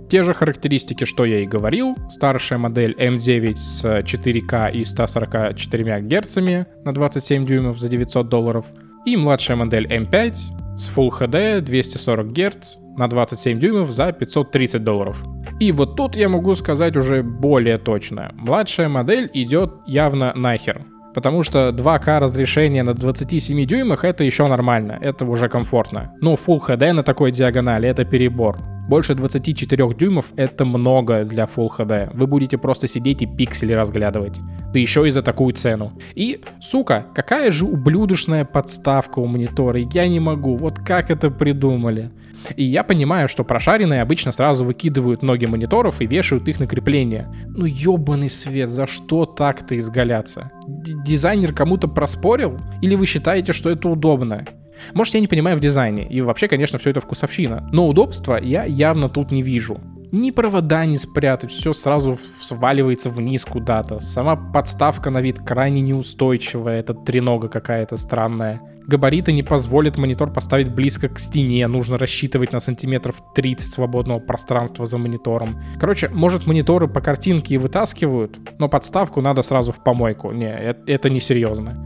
Те 0.10 0.24
же 0.24 0.34
характеристики, 0.34 1.04
что 1.04 1.26
я 1.26 1.42
и 1.42 1.46
говорил. 1.46 1.96
Старшая 2.10 2.60
модель 2.60 2.96
M9 2.98 3.56
с 3.56 3.84
4К 3.84 4.72
и 4.72 4.86
144 4.86 6.02
Гц 6.02 6.38
на 6.86 6.94
27 6.94 7.46
дюймов 7.46 7.80
за 7.80 7.90
900 7.90 8.30
долларов. 8.30 8.66
И 9.06 9.18
младшая 9.18 9.58
модель 9.58 9.86
M5 9.86 10.34
с 10.78 10.90
Full 10.96 11.10
HD 11.10 11.62
240 11.62 12.32
Гц 12.32 12.78
на 12.98 13.08
27 13.10 13.60
дюймов 13.60 13.92
за 13.92 14.12
530 14.14 14.84
долларов. 14.84 15.24
И 15.60 15.72
вот 15.72 15.98
тут 15.98 16.16
я 16.16 16.30
могу 16.30 16.56
сказать 16.56 16.96
уже 16.96 17.22
более 17.22 17.78
точно. 17.78 18.32
Младшая 18.36 18.88
модель 18.88 19.30
идет 19.34 19.74
явно 19.86 20.32
нахер 20.36 20.86
потому 21.18 21.42
что 21.42 21.70
2К 21.70 22.20
разрешение 22.20 22.84
на 22.84 22.94
27 22.94 23.66
дюймах 23.66 24.06
это 24.06 24.24
еще 24.24 24.46
нормально, 24.46 25.00
это 25.02 25.26
уже 25.26 25.50
комфортно. 25.50 26.14
Но 26.22 26.36
Full 26.36 26.60
HD 26.60 26.92
на 26.92 27.02
такой 27.02 27.32
диагонали 27.32 27.90
это 27.90 28.06
перебор. 28.06 28.60
Больше 28.88 29.16
24 29.16 29.94
дюймов 29.94 30.32
это 30.38 30.64
много 30.64 31.26
для 31.26 31.44
Full 31.44 31.70
HD. 31.78 32.10
Вы 32.14 32.26
будете 32.26 32.58
просто 32.58 32.88
сидеть 32.88 33.22
и 33.22 33.26
пиксели 33.26 33.74
разглядывать. 33.74 34.40
Да 34.74 34.80
еще 34.80 35.06
и 35.06 35.12
за 35.12 35.22
такую 35.22 35.54
цену. 35.54 35.92
И, 36.16 36.40
сука, 36.62 37.06
какая 37.14 37.52
же 37.52 37.66
ублюдочная 37.66 38.46
подставка 38.46 39.20
у 39.20 39.26
монитора. 39.26 39.82
Я 39.94 40.08
не 40.08 40.22
могу. 40.22 40.56
Вот 40.56 40.80
как 40.80 41.12
это 41.12 41.30
придумали? 41.30 42.12
И 42.56 42.64
я 42.64 42.84
понимаю, 42.84 43.28
что 43.28 43.44
прошаренные 43.44 44.02
обычно 44.02 44.32
сразу 44.32 44.64
выкидывают 44.64 45.22
ноги 45.22 45.46
мониторов 45.46 46.00
и 46.00 46.06
вешают 46.06 46.48
их 46.48 46.60
на 46.62 46.68
крепление. 46.68 47.28
Ну 47.48 47.66
ёбаный 47.66 48.30
свет, 48.30 48.72
за 48.72 48.88
что 48.88 49.26
так-то 49.26 49.78
изгаляться? 49.78 50.52
Д 50.66 50.94
дизайнер 51.06 51.54
кому-то 51.54 51.90
проспорил? 51.90 52.58
Или 52.82 52.96
вы 52.96 53.06
считаете, 53.06 53.52
что 53.52 53.70
это 53.70 53.90
удобно? 53.90 54.46
Может, 54.94 55.16
я 55.16 55.20
не 55.20 55.28
понимаю 55.28 55.58
в 55.58 55.62
дизайне, 55.62 56.08
и 56.08 56.22
вообще, 56.22 56.48
конечно, 56.48 56.80
все 56.80 56.92
это 56.92 57.02
вкусовщина. 57.02 57.70
Но 57.72 57.88
удобства 57.88 58.40
я 58.42 58.66
явно 58.66 59.10
тут 59.10 59.32
не 59.32 59.42
вижу. 59.42 59.80
Ни 60.12 60.32
провода 60.32 60.86
не 60.86 60.98
спрятать, 60.98 61.52
все 61.52 61.74
сразу 61.74 62.18
сваливается 62.42 63.10
вниз 63.10 63.44
куда-то. 63.44 64.00
Сама 64.00 64.38
подставка 64.38 65.10
на 65.10 65.20
вид 65.20 65.40
крайне 65.40 65.82
неустойчивая, 65.82 66.80
это 66.80 66.94
тренога 66.94 67.50
какая-то 67.50 67.98
странная. 67.98 68.62
Габариты 68.88 69.34
не 69.34 69.44
позволят 69.44 69.98
монитор 69.98 70.32
поставить 70.32 70.74
близко 70.74 71.10
к 71.10 71.20
стене, 71.20 71.68
нужно 71.68 71.98
рассчитывать 71.98 72.54
на 72.54 72.62
сантиметров 72.62 73.22
30 73.36 73.74
свободного 73.74 74.20
пространства 74.20 74.86
за 74.86 74.98
монитором. 74.98 75.62
Короче, 75.78 76.08
может 76.08 76.48
мониторы 76.48 76.88
по 76.88 77.02
картинке 77.02 77.56
и 77.56 77.58
вытаскивают, 77.58 78.40
но 78.60 78.70
подставку 78.70 79.20
надо 79.20 79.42
сразу 79.42 79.74
в 79.74 79.84
помойку. 79.84 80.32
Не, 80.32 80.56
это, 80.56 80.90
это 80.90 81.10
не 81.10 81.20
серьезно. 81.20 81.84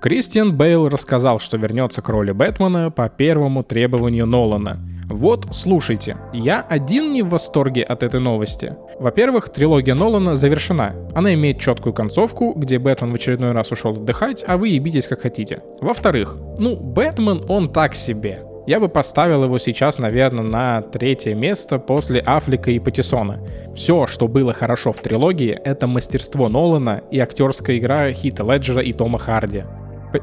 Кристиан 0.00 0.56
Бейл 0.56 0.88
рассказал, 0.88 1.40
что 1.40 1.56
вернется 1.56 2.02
к 2.02 2.08
роли 2.08 2.30
Бэтмена 2.30 2.92
по 2.92 3.08
первому 3.08 3.64
требованию 3.64 4.26
Нолана. 4.26 4.78
Вот, 5.06 5.48
слушайте, 5.50 6.16
я 6.32 6.60
один 6.60 7.12
не 7.12 7.22
в 7.22 7.30
восторге 7.30 7.82
от 7.82 8.04
этой 8.04 8.20
новости. 8.20 8.76
Во-первых, 9.00 9.48
трилогия 9.48 9.96
Нолана 9.96 10.36
завершена. 10.36 10.94
Она 11.14 11.34
имеет 11.34 11.58
четкую 11.58 11.94
концовку, 11.94 12.52
где 12.54 12.78
Бэтмен 12.78 13.10
в 13.10 13.16
очередной 13.16 13.50
раз 13.50 13.72
ушел 13.72 13.92
отдыхать, 13.92 14.44
а 14.46 14.56
вы 14.56 14.68
ебитесь 14.68 15.08
как 15.08 15.22
хотите. 15.22 15.62
Во-вторых, 15.80 16.36
ну, 16.58 16.76
Бэтмен 16.76 17.42
он 17.48 17.72
так 17.72 17.96
себе. 17.96 18.44
Я 18.68 18.78
бы 18.78 18.88
поставил 18.88 19.44
его 19.44 19.58
сейчас, 19.58 19.98
наверное, 19.98 20.44
на 20.44 20.82
третье 20.82 21.34
место 21.34 21.78
после 21.78 22.22
Афлика 22.24 22.70
и 22.70 22.78
Патисона. 22.78 23.40
Все, 23.74 24.06
что 24.06 24.28
было 24.28 24.52
хорошо 24.52 24.92
в 24.92 24.98
трилогии, 24.98 25.58
это 25.64 25.88
мастерство 25.88 26.48
Нолана 26.48 27.02
и 27.10 27.18
актерская 27.18 27.78
игра 27.78 28.12
Хита 28.12 28.44
Леджера 28.44 28.82
и 28.82 28.92
Тома 28.92 29.18
Харди. 29.18 29.64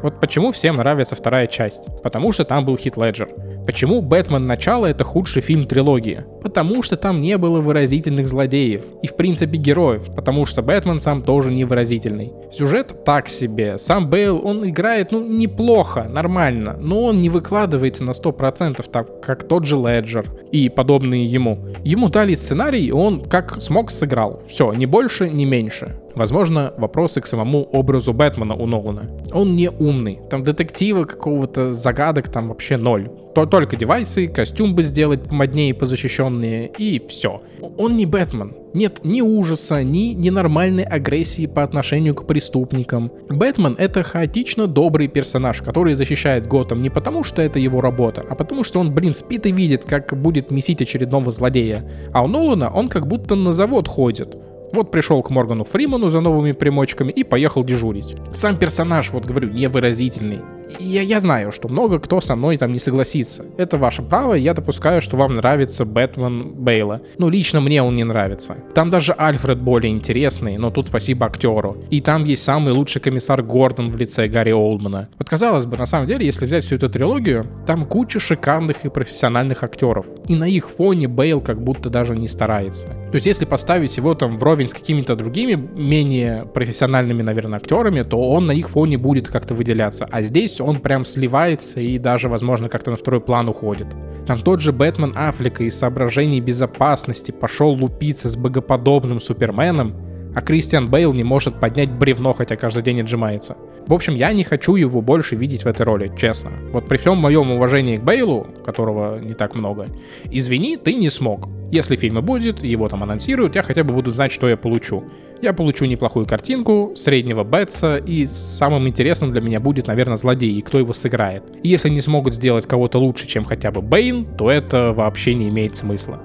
Вот 0.01 0.19
почему 0.19 0.51
всем 0.51 0.77
нравится 0.77 1.15
вторая 1.15 1.47
часть? 1.47 1.83
Потому 2.03 2.31
что 2.31 2.43
там 2.43 2.65
был 2.65 2.77
Хит 2.77 2.97
Леджер. 2.97 3.29
Почему 3.65 4.01
«Бэтмен. 4.01 4.45
Начало»— 4.45 4.85
это 4.87 5.03
худший 5.03 5.41
фильм 5.41 5.65
трилогии? 5.65 6.23
Потому 6.41 6.83
что 6.83 6.97
там 6.97 7.19
не 7.19 7.37
было 7.37 7.59
выразительных 7.59 8.27
злодеев. 8.27 8.83
И, 9.01 9.07
в 9.07 9.15
принципе, 9.15 9.57
героев. 9.57 10.13
Потому 10.15 10.45
что 10.45 10.61
Бэтмен 10.61 10.99
сам 10.99 11.23
тоже 11.23 11.51
не 11.51 11.65
выразительный. 11.65 12.31
Сюжет 12.53 13.03
так 13.03 13.27
себе. 13.27 13.77
Сам 13.77 14.09
Бейл, 14.09 14.39
он 14.43 14.69
играет, 14.69 15.11
ну, 15.11 15.25
неплохо, 15.25 16.03
нормально. 16.07 16.77
Но 16.79 17.05
он 17.05 17.21
не 17.21 17.29
выкладывается 17.29 18.03
на 18.03 18.11
100%, 18.11 18.87
так 18.91 19.21
как 19.21 19.47
тот 19.47 19.65
же 19.65 19.77
Леджер 19.77 20.31
и 20.51 20.69
подобные 20.69 21.25
ему. 21.25 21.59
Ему 21.83 22.09
дали 22.09 22.35
сценарий, 22.35 22.85
и 22.85 22.91
он 22.91 23.23
как 23.23 23.61
смог 23.61 23.91
сыграл. 23.91 24.43
Все, 24.47 24.71
ни 24.73 24.85
больше, 24.85 25.29
ни 25.29 25.45
меньше. 25.45 25.99
Возможно, 26.15 26.73
вопросы 26.77 27.21
к 27.21 27.27
самому 27.27 27.63
образу 27.63 28.13
Бэтмена 28.13 28.55
у 28.55 28.65
Нолана. 28.65 29.09
Он 29.33 29.55
не 29.55 29.69
умный. 29.69 30.19
Там 30.29 30.43
детектива 30.43 31.03
какого-то 31.03 31.73
загадок 31.73 32.29
там 32.29 32.47
вообще 32.47 32.77
ноль. 32.77 33.09
То 33.35 33.45
только 33.45 33.75
девайсы, 33.75 34.27
костюм 34.27 34.75
бы 34.75 34.83
сделать 34.83 35.23
помоднее 35.23 35.71
и 35.71 35.73
позащищенные, 35.73 36.71
и 36.77 37.05
все. 37.05 37.41
Он 37.77 37.97
не 37.97 38.05
Бэтмен. 38.05 38.53
Нет 38.73 39.01
ни 39.03 39.19
ужаса, 39.19 39.83
ни 39.83 40.13
ненормальной 40.13 40.83
агрессии 40.83 41.45
по 41.45 41.63
отношению 41.63 42.15
к 42.15 42.25
преступникам. 42.27 43.11
Бэтмен— 43.29 43.75
это 43.77 44.03
хаотично 44.03 44.67
добрый 44.67 45.09
персонаж, 45.09 45.61
который 45.61 45.95
защищает 45.95 46.47
Готэм 46.47 46.81
не 46.81 46.89
потому, 46.89 47.23
что 47.23 47.41
это 47.41 47.59
его 47.59 47.81
работа, 47.81 48.23
а 48.29 48.35
потому, 48.35 48.63
что 48.63 48.79
он, 48.79 48.93
блин, 48.93 49.13
спит 49.13 49.45
и 49.45 49.51
видит, 49.51 49.83
как 49.83 50.17
будет 50.17 50.49
месить 50.49 50.81
очередного 50.81 51.29
злодея. 51.31 51.89
А 52.13 52.23
у 52.23 52.27
Нолана 52.27 52.69
он 52.69 52.87
как 52.87 53.07
будто 53.07 53.35
на 53.35 53.51
завод 53.51 53.89
ходит. 53.89 54.37
Вот 54.75 54.91
пришел 54.91 55.23
к 55.23 55.29
Моргану 55.29 55.63
Фриману 55.63 56.09
за 56.09 56.19
новыми 56.19 56.51
примочками 56.51 57.09
и 57.09 57.23
поехал 57.23 57.63
дежурить. 57.63 58.17
Сам 58.33 58.59
персонаж, 58.59 59.11
вот 59.11 59.25
говорю, 59.25 59.49
невыразительный 59.49 60.41
я, 60.79 61.01
я 61.01 61.19
знаю, 61.19 61.51
что 61.51 61.67
много 61.67 61.99
кто 61.99 62.21
со 62.21 62.35
мной 62.35 62.57
там 62.57 62.71
не 62.71 62.79
согласится. 62.79 63.45
Это 63.57 63.77
ваше 63.77 64.01
право, 64.01 64.33
я 64.33 64.53
допускаю, 64.53 65.01
что 65.01 65.17
вам 65.17 65.35
нравится 65.35 65.85
Бэтмен 65.85 66.53
Бейла. 66.53 67.01
Ну, 67.17 67.29
лично 67.29 67.61
мне 67.61 67.81
он 67.81 67.95
не 67.95 68.03
нравится. 68.03 68.57
Там 68.73 68.89
даже 68.89 69.13
Альфред 69.13 69.59
более 69.59 69.91
интересный, 69.91 70.57
но 70.57 70.71
тут 70.71 70.87
спасибо 70.87 71.25
актеру. 71.25 71.77
И 71.89 72.01
там 72.01 72.25
есть 72.25 72.43
самый 72.43 72.73
лучший 72.73 73.01
комиссар 73.01 73.41
Гордон 73.41 73.91
в 73.91 73.97
лице 73.97 74.27
Гарри 74.27 74.51
Олдмана. 74.51 75.09
Вот 75.17 75.29
казалось 75.29 75.65
бы, 75.65 75.77
на 75.77 75.85
самом 75.85 76.07
деле, 76.07 76.25
если 76.25 76.45
взять 76.45 76.63
всю 76.63 76.75
эту 76.75 76.89
трилогию, 76.89 77.47
там 77.65 77.85
куча 77.85 78.19
шикарных 78.19 78.85
и 78.85 78.89
профессиональных 78.89 79.63
актеров. 79.63 80.07
И 80.27 80.35
на 80.35 80.47
их 80.47 80.69
фоне 80.69 81.07
Бейл 81.07 81.41
как 81.41 81.61
будто 81.61 81.89
даже 81.89 82.15
не 82.15 82.27
старается. 82.27 82.87
То 82.87 83.15
есть, 83.15 83.25
если 83.25 83.45
поставить 83.45 83.95
его 83.97 84.13
там 84.15 84.37
вровень 84.37 84.67
с 84.67 84.73
какими-то 84.73 85.15
другими, 85.15 85.55
менее 85.55 86.45
профессиональными, 86.45 87.21
наверное, 87.21 87.59
актерами, 87.59 88.03
то 88.03 88.17
он 88.29 88.47
на 88.47 88.51
их 88.51 88.69
фоне 88.69 88.97
будет 88.97 89.29
как-то 89.29 89.53
выделяться. 89.53 90.07
А 90.11 90.21
здесь 90.21 90.54
есть 90.55 90.61
он 90.61 90.79
прям 90.79 91.03
сливается 91.05 91.81
и 91.81 91.97
даже, 91.97 92.29
возможно, 92.29 92.69
как-то 92.69 92.91
на 92.91 92.97
второй 92.97 93.19
план 93.19 93.49
уходит. 93.49 93.87
Там 94.25 94.39
тот 94.39 94.61
же 94.61 94.71
Бэтмен 94.71 95.13
Аффлека 95.15 95.63
из 95.63 95.77
соображений 95.77 96.39
безопасности 96.39 97.31
пошел 97.31 97.71
лупиться 97.71 98.29
с 98.29 98.37
богоподобным 98.37 99.19
Суперменом, 99.19 99.93
а 100.35 100.41
Кристиан 100.41 100.87
Бейл 100.87 101.13
не 101.13 101.23
может 101.23 101.59
поднять 101.59 101.89
бревно, 101.89 102.33
хотя 102.33 102.57
каждый 102.57 102.83
день 102.83 103.01
отжимается. 103.01 103.55
В 103.87 103.93
общем, 103.93 104.15
я 104.15 104.33
не 104.33 104.43
хочу 104.43 104.75
его 104.75 105.01
больше 105.01 105.35
видеть 105.35 105.63
в 105.63 105.67
этой 105.67 105.83
роли, 105.83 106.11
честно. 106.17 106.51
Вот 106.71 106.87
при 106.87 106.97
всем 106.97 107.17
моем 107.17 107.51
уважении 107.51 107.97
к 107.97 108.03
Бейлу, 108.03 108.47
которого 108.65 109.19
не 109.19 109.33
так 109.33 109.55
много, 109.55 109.87
извини, 110.29 110.75
ты 110.75 110.95
не 110.95 111.09
смог. 111.09 111.47
Если 111.71 111.95
фильм 111.95 112.19
и 112.19 112.21
будет, 112.21 112.61
его 112.63 112.89
там 112.89 113.03
анонсируют, 113.03 113.55
я 113.55 113.63
хотя 113.63 113.83
бы 113.83 113.93
буду 113.93 114.11
знать, 114.11 114.31
что 114.31 114.49
я 114.49 114.57
получу. 114.57 115.05
Я 115.41 115.53
получу 115.53 115.85
неплохую 115.85 116.25
картинку, 116.25 116.93
среднего 116.95 117.43
Бетса, 117.43 117.97
и 117.97 118.25
самым 118.25 118.87
интересным 118.87 119.31
для 119.31 119.41
меня 119.41 119.59
будет, 119.59 119.87
наверное, 119.87 120.17
злодей 120.17 120.51
и 120.51 120.61
кто 120.61 120.79
его 120.79 120.93
сыграет. 120.93 121.43
И 121.63 121.69
если 121.69 121.89
не 121.89 122.01
смогут 122.01 122.33
сделать 122.33 122.67
кого-то 122.67 122.99
лучше, 122.99 123.27
чем 123.27 123.45
хотя 123.45 123.71
бы 123.71 123.81
Бэйн, 123.81 124.25
то 124.37 124.51
это 124.51 124.93
вообще 124.93 125.33
не 125.33 125.49
имеет 125.49 125.77
смысла. 125.77 126.21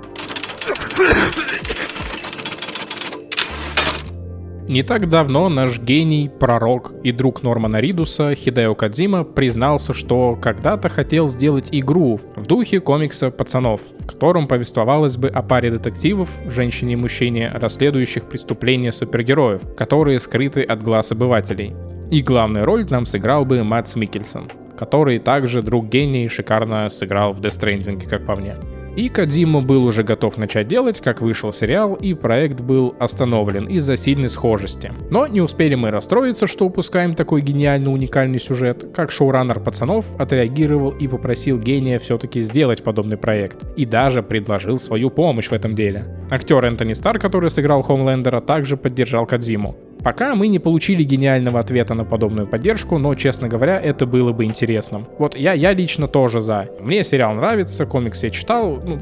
Не 4.70 4.84
так 4.84 5.08
давно 5.08 5.48
наш 5.48 5.80
гений, 5.80 6.30
пророк 6.38 6.92
и 7.02 7.10
друг 7.10 7.42
Нормана 7.42 7.80
Ридуса 7.80 8.36
Хидео 8.36 8.76
Кадзима 8.76 9.24
признался, 9.24 9.92
что 9.92 10.38
когда-то 10.40 10.88
хотел 10.88 11.26
сделать 11.26 11.70
игру 11.72 12.20
в 12.36 12.46
духе 12.46 12.78
комикса 12.78 13.32
«Пацанов», 13.32 13.80
в 13.98 14.06
котором 14.06 14.46
повествовалось 14.46 15.16
бы 15.16 15.26
о 15.26 15.42
паре 15.42 15.72
детективов, 15.72 16.28
женщине 16.46 16.92
и 16.92 16.96
мужчине, 16.96 17.50
расследующих 17.52 18.28
преступления 18.28 18.92
супергероев, 18.92 19.62
которые 19.76 20.20
скрыты 20.20 20.62
от 20.62 20.80
глаз 20.84 21.10
обывателей. 21.10 21.74
И 22.12 22.22
главную 22.22 22.64
роль 22.64 22.86
нам 22.90 23.06
сыграл 23.06 23.44
бы 23.44 23.64
Матс 23.64 23.96
Микельсон, 23.96 24.52
который 24.78 25.18
также 25.18 25.62
друг 25.62 25.88
гений 25.88 26.28
шикарно 26.28 26.90
сыграл 26.90 27.32
в 27.32 27.40
Death 27.40 27.60
Stranding, 27.60 28.08
как 28.08 28.24
по 28.24 28.36
мне. 28.36 28.54
И 28.97 29.09
Кадзима 29.09 29.61
был 29.61 29.85
уже 29.85 30.02
готов 30.02 30.37
начать 30.37 30.68
делать, 30.68 31.00
как 31.00 31.20
вышел 31.20 31.52
сериал, 31.52 31.94
и 31.94 32.14
проект 32.14 32.61
был 32.61 32.94
остановлен 32.99 33.66
из-за 33.66 33.97
сильной 33.97 34.28
схожести. 34.28 34.92
Но 35.11 35.26
не 35.26 35.40
успели 35.40 35.75
мы 35.75 35.90
расстроиться, 35.90 36.47
что 36.47 36.66
упускаем 36.66 37.14
такой 37.14 37.40
гениальный 37.40 37.92
уникальный 37.92 38.40
сюжет, 38.40 38.88
как 38.94 39.12
шоураннер 39.12 39.61
пацанов 39.61 40.06
отреагировал 40.18 40.90
и 40.90 41.06
попросил 41.06 41.59
гения 41.59 41.99
все-таки 41.99 42.40
сделать 42.40 42.82
подобный 42.82 43.16
проект. 43.16 43.64
И 43.76 43.85
даже 43.85 44.23
предложил 44.23 44.78
свою 44.78 45.11
помощь 45.11 45.49
в 45.49 45.52
этом 45.52 45.75
деле. 45.75 46.06
Актер 46.30 46.64
Энтони 46.64 46.94
Стар, 46.94 47.18
который 47.18 47.50
сыграл 47.50 47.82
Хомлендера, 47.82 48.40
также 48.40 48.76
поддержал 48.76 49.26
Кадзиму. 49.26 49.76
Пока 50.02 50.35
мы 50.35 50.49
не 50.49 50.59
получили 50.59 51.02
гениального 51.02 51.61
ответа 51.61 51.95
на 51.95 52.04
подобную 52.04 52.47
поддержку, 52.47 52.99
но, 52.99 53.14
честно 53.14 53.49
говоря, 53.49 53.80
это 53.80 54.07
было 54.07 54.33
бы 54.33 54.45
интересным. 54.45 55.07
Вот 55.19 55.37
я, 55.37 55.52
я 55.52 55.73
лично 55.73 56.09
тоже 56.09 56.40
за. 56.40 56.69
Мне 56.80 57.04
сериал 57.04 57.35
нравится, 57.35 57.87
комикс 57.87 58.23
я 58.23 58.30
читал, 58.30 58.80
ну, 58.85 58.99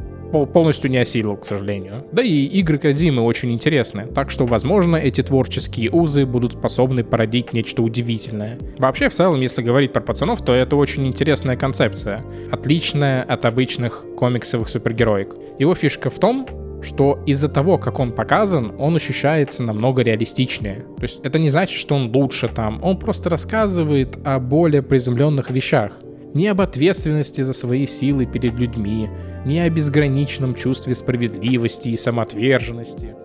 полностью 0.47 0.91
не 0.91 0.99
осилил, 0.99 1.37
к 1.37 1.45
сожалению. 1.45 2.05
Да 2.13 2.23
и 2.23 2.45
игры 2.45 2.79
Кадзимы 2.79 3.23
очень 3.23 3.53
интересны, 3.53 4.07
так 4.07 4.31
что, 4.31 4.47
возможно, 4.47 4.97
эти 4.97 5.23
творческие 5.23 5.91
узы 5.91 6.27
будут 6.27 6.55
способны 6.55 7.05
породить 7.05 7.53
нечто 7.53 7.83
удивительное. 7.83 8.59
Вообще, 8.79 9.09
в 9.09 9.15
целом, 9.15 9.41
если 9.41 9.63
говорить 9.63 9.93
про 9.93 10.01
пацанов, 10.01 10.45
то 10.45 10.53
это 10.53 10.77
очень 10.77 11.07
интересная 11.07 11.57
концепция, 11.57 12.25
отличная 12.51 13.23
от 13.23 13.45
обычных 13.45 14.05
комиксовых 14.17 14.69
супергероик. 14.69 15.35
Его 15.59 15.75
фишка 15.75 16.11
в 16.11 16.19
том, 16.19 16.47
что 16.83 17.23
из-за 17.27 17.49
того, 17.49 17.79
как 17.79 17.99
он 17.99 18.13
показан, 18.13 18.73
он 18.79 18.97
ощущается 18.97 19.63
намного 19.63 20.03
реалистичнее. 20.03 20.87
То 20.97 21.03
есть 21.03 21.21
это 21.23 21.39
не 21.39 21.51
значит, 21.51 21.79
что 21.79 21.95
он 21.95 22.15
лучше 22.15 22.49
там, 22.49 22.81
он 22.83 22.99
просто 22.99 23.31
рассказывает 23.31 24.19
о 24.25 24.39
более 24.39 24.83
приземленных 24.83 25.51
вещах. 25.51 25.93
Не 26.35 26.49
об 26.49 26.61
ответственности 26.61 27.41
за 27.41 27.53
свои 27.53 27.87
силы 27.87 28.27
перед 28.27 28.55
людьми, 28.55 29.09
не 29.47 29.61
о 29.61 29.71
безграничном 29.71 30.55
чувстве 30.55 30.95
справедливости 30.95 31.89
и 31.89 31.97
самоотверженности. 31.97 33.17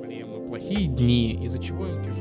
Проблемы, 0.00 0.48
плохие 0.48 0.88
дни, 0.88 1.38
из-за 1.44 1.62
чего 1.62 1.86
им 1.86 2.02
тяжело 2.02 2.15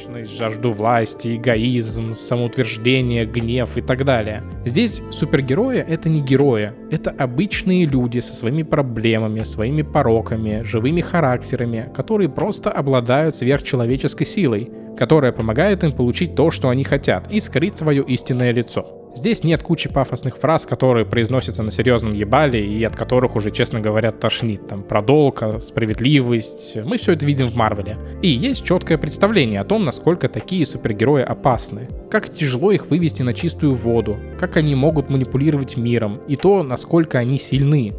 алчность, 0.00 0.36
жажду 0.36 0.72
власти, 0.72 1.36
эгоизм, 1.36 2.14
самоутверждение, 2.14 3.26
гнев 3.26 3.76
и 3.76 3.80
так 3.80 4.04
далее. 4.04 4.42
Здесь 4.64 5.02
супергерои— 5.10 5.78
это 5.88 6.08
не 6.08 6.20
герои, 6.20 6.72
это 6.90 7.10
обычные 7.10 7.86
люди 7.86 8.20
со 8.20 8.34
своими 8.34 8.62
проблемами, 8.62 9.42
своими 9.42 9.82
пороками, 9.82 10.62
живыми 10.62 11.00
характерами, 11.00 11.90
которые 11.94 12.28
просто 12.28 12.70
обладают 12.70 13.34
сверхчеловеческой 13.34 14.26
силой, 14.26 14.70
которая 14.96 15.32
помогает 15.32 15.84
им 15.84 15.92
получить 15.92 16.34
то, 16.34 16.50
что 16.50 16.68
они 16.68 16.84
хотят, 16.84 17.30
и 17.30 17.40
скрыть 17.40 17.78
свое 17.78 18.02
истинное 18.02 18.52
лицо. 18.52 18.99
Здесь 19.14 19.42
нет 19.42 19.62
кучи 19.62 19.88
пафосных 19.88 20.38
фраз, 20.38 20.66
которые 20.66 21.04
произносятся 21.04 21.62
на 21.62 21.72
серьезном 21.72 22.12
ебале 22.12 22.64
и 22.64 22.82
от 22.84 22.96
которых 22.96 23.34
уже, 23.34 23.50
честно 23.50 23.80
говоря, 23.80 24.12
тошнит. 24.12 24.68
Там 24.68 24.84
про 24.84 25.02
долг, 25.02 25.42
справедливость. 25.60 26.76
Мы 26.84 26.96
все 26.96 27.12
это 27.12 27.26
видим 27.26 27.48
в 27.48 27.56
Марвеле. 27.56 27.96
И 28.22 28.28
есть 28.28 28.64
четкое 28.64 28.98
представление 28.98 29.60
о 29.60 29.64
том, 29.64 29.84
насколько 29.84 30.28
такие 30.28 30.64
супергерои 30.64 31.22
опасны. 31.22 31.88
Как 32.10 32.30
тяжело 32.32 32.70
их 32.70 32.86
вывести 32.86 33.22
на 33.22 33.34
чистую 33.34 33.74
воду. 33.74 34.16
Как 34.38 34.56
они 34.56 34.76
могут 34.76 35.10
манипулировать 35.10 35.76
миром. 35.76 36.20
И 36.28 36.36
то, 36.36 36.62
насколько 36.62 37.18
они 37.18 37.38
сильны. 37.38 37.92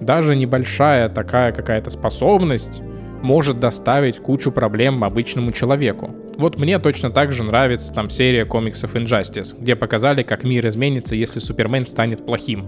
Даже 0.00 0.34
небольшая 0.34 1.08
такая 1.08 1.52
какая-то 1.52 1.90
способность 1.90 2.80
может 3.24 3.58
доставить 3.58 4.18
кучу 4.18 4.52
проблем 4.52 5.02
обычному 5.02 5.50
человеку. 5.50 6.14
Вот 6.36 6.58
мне 6.58 6.78
точно 6.78 7.10
так 7.10 7.32
же 7.32 7.42
нравится 7.42 7.92
там 7.92 8.10
серия 8.10 8.44
комиксов 8.44 8.94
Injustice, 8.94 9.56
где 9.58 9.74
показали, 9.74 10.22
как 10.22 10.44
мир 10.44 10.68
изменится, 10.68 11.16
если 11.16 11.40
Супермен 11.40 11.86
станет 11.86 12.24
плохим. 12.24 12.66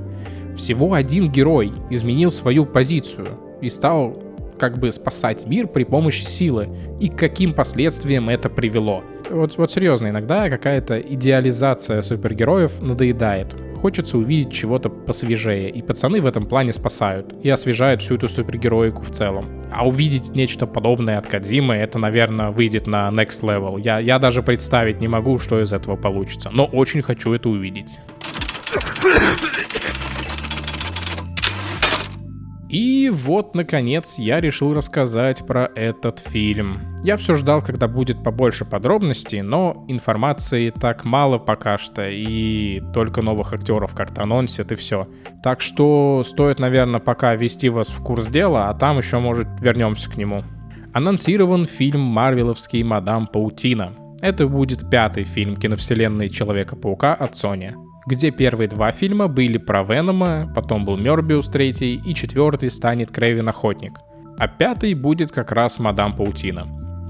Всего 0.56 0.94
один 0.94 1.30
герой 1.30 1.72
изменил 1.90 2.32
свою 2.32 2.64
позицию 2.64 3.38
и 3.60 3.68
стал 3.68 4.25
как 4.58 4.78
бы 4.78 4.90
спасать 4.92 5.46
мир 5.46 5.66
при 5.66 5.84
помощи 5.84 6.24
силы. 6.24 6.68
И 7.00 7.08
каким 7.08 7.52
последствиям 7.52 8.28
это 8.28 8.48
привело. 8.48 9.04
Вот, 9.30 9.56
вот 9.56 9.70
серьезно, 9.70 10.08
иногда 10.08 10.48
какая-то 10.48 10.98
идеализация 11.00 12.02
супергероев 12.02 12.80
надоедает. 12.80 13.54
Хочется 13.76 14.18
увидеть 14.18 14.52
чего-то 14.52 14.88
посвежее, 14.88 15.68
и 15.70 15.82
пацаны 15.82 16.20
в 16.20 16.26
этом 16.26 16.46
плане 16.46 16.72
спасают 16.72 17.34
и 17.42 17.50
освежают 17.50 18.02
всю 18.02 18.14
эту 18.14 18.28
супергероику 18.28 19.02
в 19.02 19.10
целом. 19.10 19.46
А 19.70 19.86
увидеть 19.86 20.30
нечто 20.30 20.66
подобное 20.66 21.18
от 21.18 21.26
Кадзимы, 21.26 21.74
это, 21.74 21.98
наверное, 21.98 22.50
выйдет 22.50 22.86
на 22.86 23.08
next 23.10 23.42
level. 23.42 23.80
Я, 23.80 23.98
я 23.98 24.18
даже 24.18 24.42
представить 24.42 25.00
не 25.00 25.08
могу, 25.08 25.38
что 25.38 25.60
из 25.60 25.72
этого 25.72 25.96
получится, 25.96 26.50
но 26.52 26.64
очень 26.64 27.02
хочу 27.02 27.32
это 27.32 27.48
увидеть. 27.48 27.98
И 32.76 33.08
вот, 33.08 33.54
наконец, 33.54 34.18
я 34.18 34.38
решил 34.38 34.74
рассказать 34.74 35.46
про 35.46 35.70
этот 35.74 36.18
фильм. 36.18 36.94
Я 37.02 37.16
все 37.16 37.34
ждал, 37.34 37.62
когда 37.62 37.88
будет 37.88 38.22
побольше 38.22 38.66
подробностей, 38.66 39.40
но 39.40 39.86
информации 39.88 40.68
так 40.68 41.06
мало 41.06 41.38
пока 41.38 41.78
что, 41.78 42.06
и 42.06 42.82
только 42.92 43.22
новых 43.22 43.54
актеров 43.54 43.94
как-то 43.94 44.24
анонсят, 44.24 44.72
и 44.72 44.74
все. 44.74 45.08
Так 45.42 45.62
что 45.62 46.22
стоит, 46.22 46.58
наверное, 46.58 47.00
пока 47.00 47.34
ввести 47.34 47.70
вас 47.70 47.88
в 47.88 48.02
курс 48.02 48.26
дела, 48.26 48.68
а 48.68 48.74
там 48.74 48.98
еще, 48.98 49.20
может, 49.20 49.48
вернемся 49.62 50.10
к 50.10 50.18
нему. 50.18 50.44
Анонсирован 50.92 51.64
фильм 51.64 52.02
марвеловский 52.02 52.82
«Мадам 52.82 53.26
Паутина». 53.26 53.94
Это 54.20 54.46
будет 54.46 54.90
пятый 54.90 55.24
фильм 55.24 55.56
киновселенной 55.56 56.28
Человека-паука 56.28 57.14
от 57.14 57.32
Sony 57.32 57.85
где 58.06 58.30
первые 58.30 58.68
два 58.68 58.92
фильма 58.92 59.28
были 59.28 59.58
про 59.58 59.82
Венома, 59.82 60.50
потом 60.54 60.84
был 60.84 60.96
Мёрбиус 60.96 61.48
третий, 61.48 61.96
и 61.96 62.14
четвертый 62.14 62.70
станет 62.70 63.10
Крэвин 63.10 63.48
Охотник. 63.48 63.98
А 64.38 64.48
пятый 64.48 64.94
будет 64.94 65.32
как 65.32 65.52
раз 65.52 65.78
Мадам 65.78 66.12
Паутина. 66.12 66.66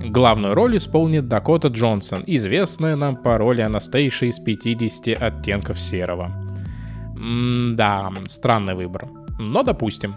Главную 0.09 0.55
роль 0.55 0.77
исполнит 0.77 1.29
Дакота 1.29 1.69
Джонсон, 1.69 2.23
известная 2.27 2.97
нам 2.97 3.17
по 3.17 3.37
роли 3.39 3.61
Анастейши 3.61 4.29
из 4.29 4.39
50 4.39 5.23
оттенков 5.23 5.79
серого. 5.79 6.31
М-да, 7.17 8.13
странный 8.27 8.75
выбор. 8.75 9.09
Но 9.39 9.63
допустим. 9.63 10.17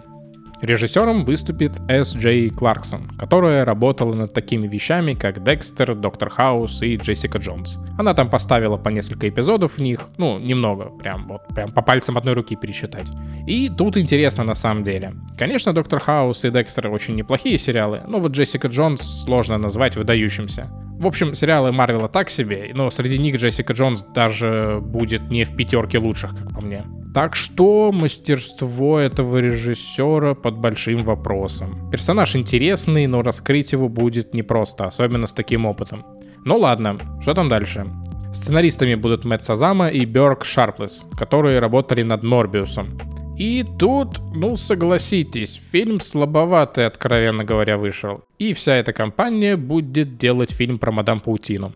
Режиссером 0.62 1.24
выступит 1.24 1.80
С. 1.88 2.14
Джей 2.14 2.50
Кларксон, 2.50 3.08
которая 3.18 3.64
работала 3.64 4.14
над 4.14 4.34
такими 4.34 4.66
вещами, 4.66 5.14
как 5.14 5.42
Декстер, 5.42 5.94
Доктор 5.94 6.28
Хаус 6.28 6.82
и 6.82 6.96
Джессика 6.96 7.38
Джонс. 7.38 7.78
Она 7.98 8.12
там 8.12 8.28
поставила 8.28 8.76
по 8.76 8.90
несколько 8.90 9.28
эпизодов 9.28 9.78
в 9.78 9.80
них, 9.80 10.08
ну, 10.18 10.38
немного, 10.38 10.90
прям 10.90 11.26
вот, 11.28 11.46
прям 11.54 11.72
по 11.72 11.80
пальцам 11.80 12.18
одной 12.18 12.34
руки 12.34 12.56
пересчитать. 12.56 13.06
И 13.46 13.70
тут 13.70 13.96
интересно 13.96 14.44
на 14.44 14.54
самом 14.54 14.84
деле. 14.84 15.14
Конечно, 15.38 15.72
Доктор 15.72 15.98
Хаус 16.00 16.44
и 16.44 16.50
Декстер 16.50 16.88
очень 16.88 17.14
неплохие 17.14 17.56
сериалы, 17.56 18.00
но 18.06 18.20
вот 18.20 18.32
Джессика 18.32 18.68
Джонс 18.68 19.24
сложно 19.24 19.56
назвать 19.56 19.96
выдающимся. 19.96 20.70
В 21.00 21.06
общем, 21.06 21.34
сериалы 21.34 21.72
Марвела 21.72 22.08
так 22.08 22.28
себе, 22.28 22.72
но 22.74 22.90
среди 22.90 23.16
них 23.16 23.36
Джессика 23.36 23.72
Джонс 23.72 24.02
даже 24.02 24.80
будет 24.82 25.30
не 25.30 25.44
в 25.44 25.56
пятерке 25.56 25.98
лучших, 25.98 26.36
как 26.36 26.54
по 26.54 26.60
мне. 26.60 26.84
Так 27.14 27.34
что 27.34 27.90
мастерство 27.90 28.98
этого 28.98 29.38
режиссера 29.38 30.34
под 30.50 30.58
большим 30.58 31.04
вопросом. 31.04 31.90
Персонаж 31.92 32.34
интересный, 32.34 33.06
но 33.06 33.22
раскрыть 33.22 33.72
его 33.72 33.88
будет 33.88 34.34
непросто, 34.34 34.86
особенно 34.86 35.28
с 35.28 35.32
таким 35.32 35.64
опытом. 35.64 36.04
Ну 36.44 36.58
ладно, 36.58 36.98
что 37.22 37.34
там 37.34 37.48
дальше? 37.48 37.86
Сценаристами 38.34 38.96
будут 38.96 39.24
Мэтт 39.24 39.44
Сазама 39.44 39.88
и 39.88 40.04
Бёрк 40.04 40.44
Шарплес, 40.44 41.04
которые 41.16 41.60
работали 41.60 42.02
над 42.02 42.24
Морбиусом. 42.24 42.98
И 43.38 43.64
тут, 43.78 44.18
ну 44.34 44.56
согласитесь, 44.56 45.62
фильм 45.70 46.00
слабоватый, 46.00 46.86
откровенно 46.86 47.44
говоря, 47.44 47.78
вышел. 47.78 48.24
И 48.38 48.52
вся 48.52 48.74
эта 48.74 48.92
компания 48.92 49.56
будет 49.56 50.18
делать 50.18 50.50
фильм 50.50 50.78
про 50.78 50.90
Мадам 50.90 51.20
Паутину. 51.20 51.74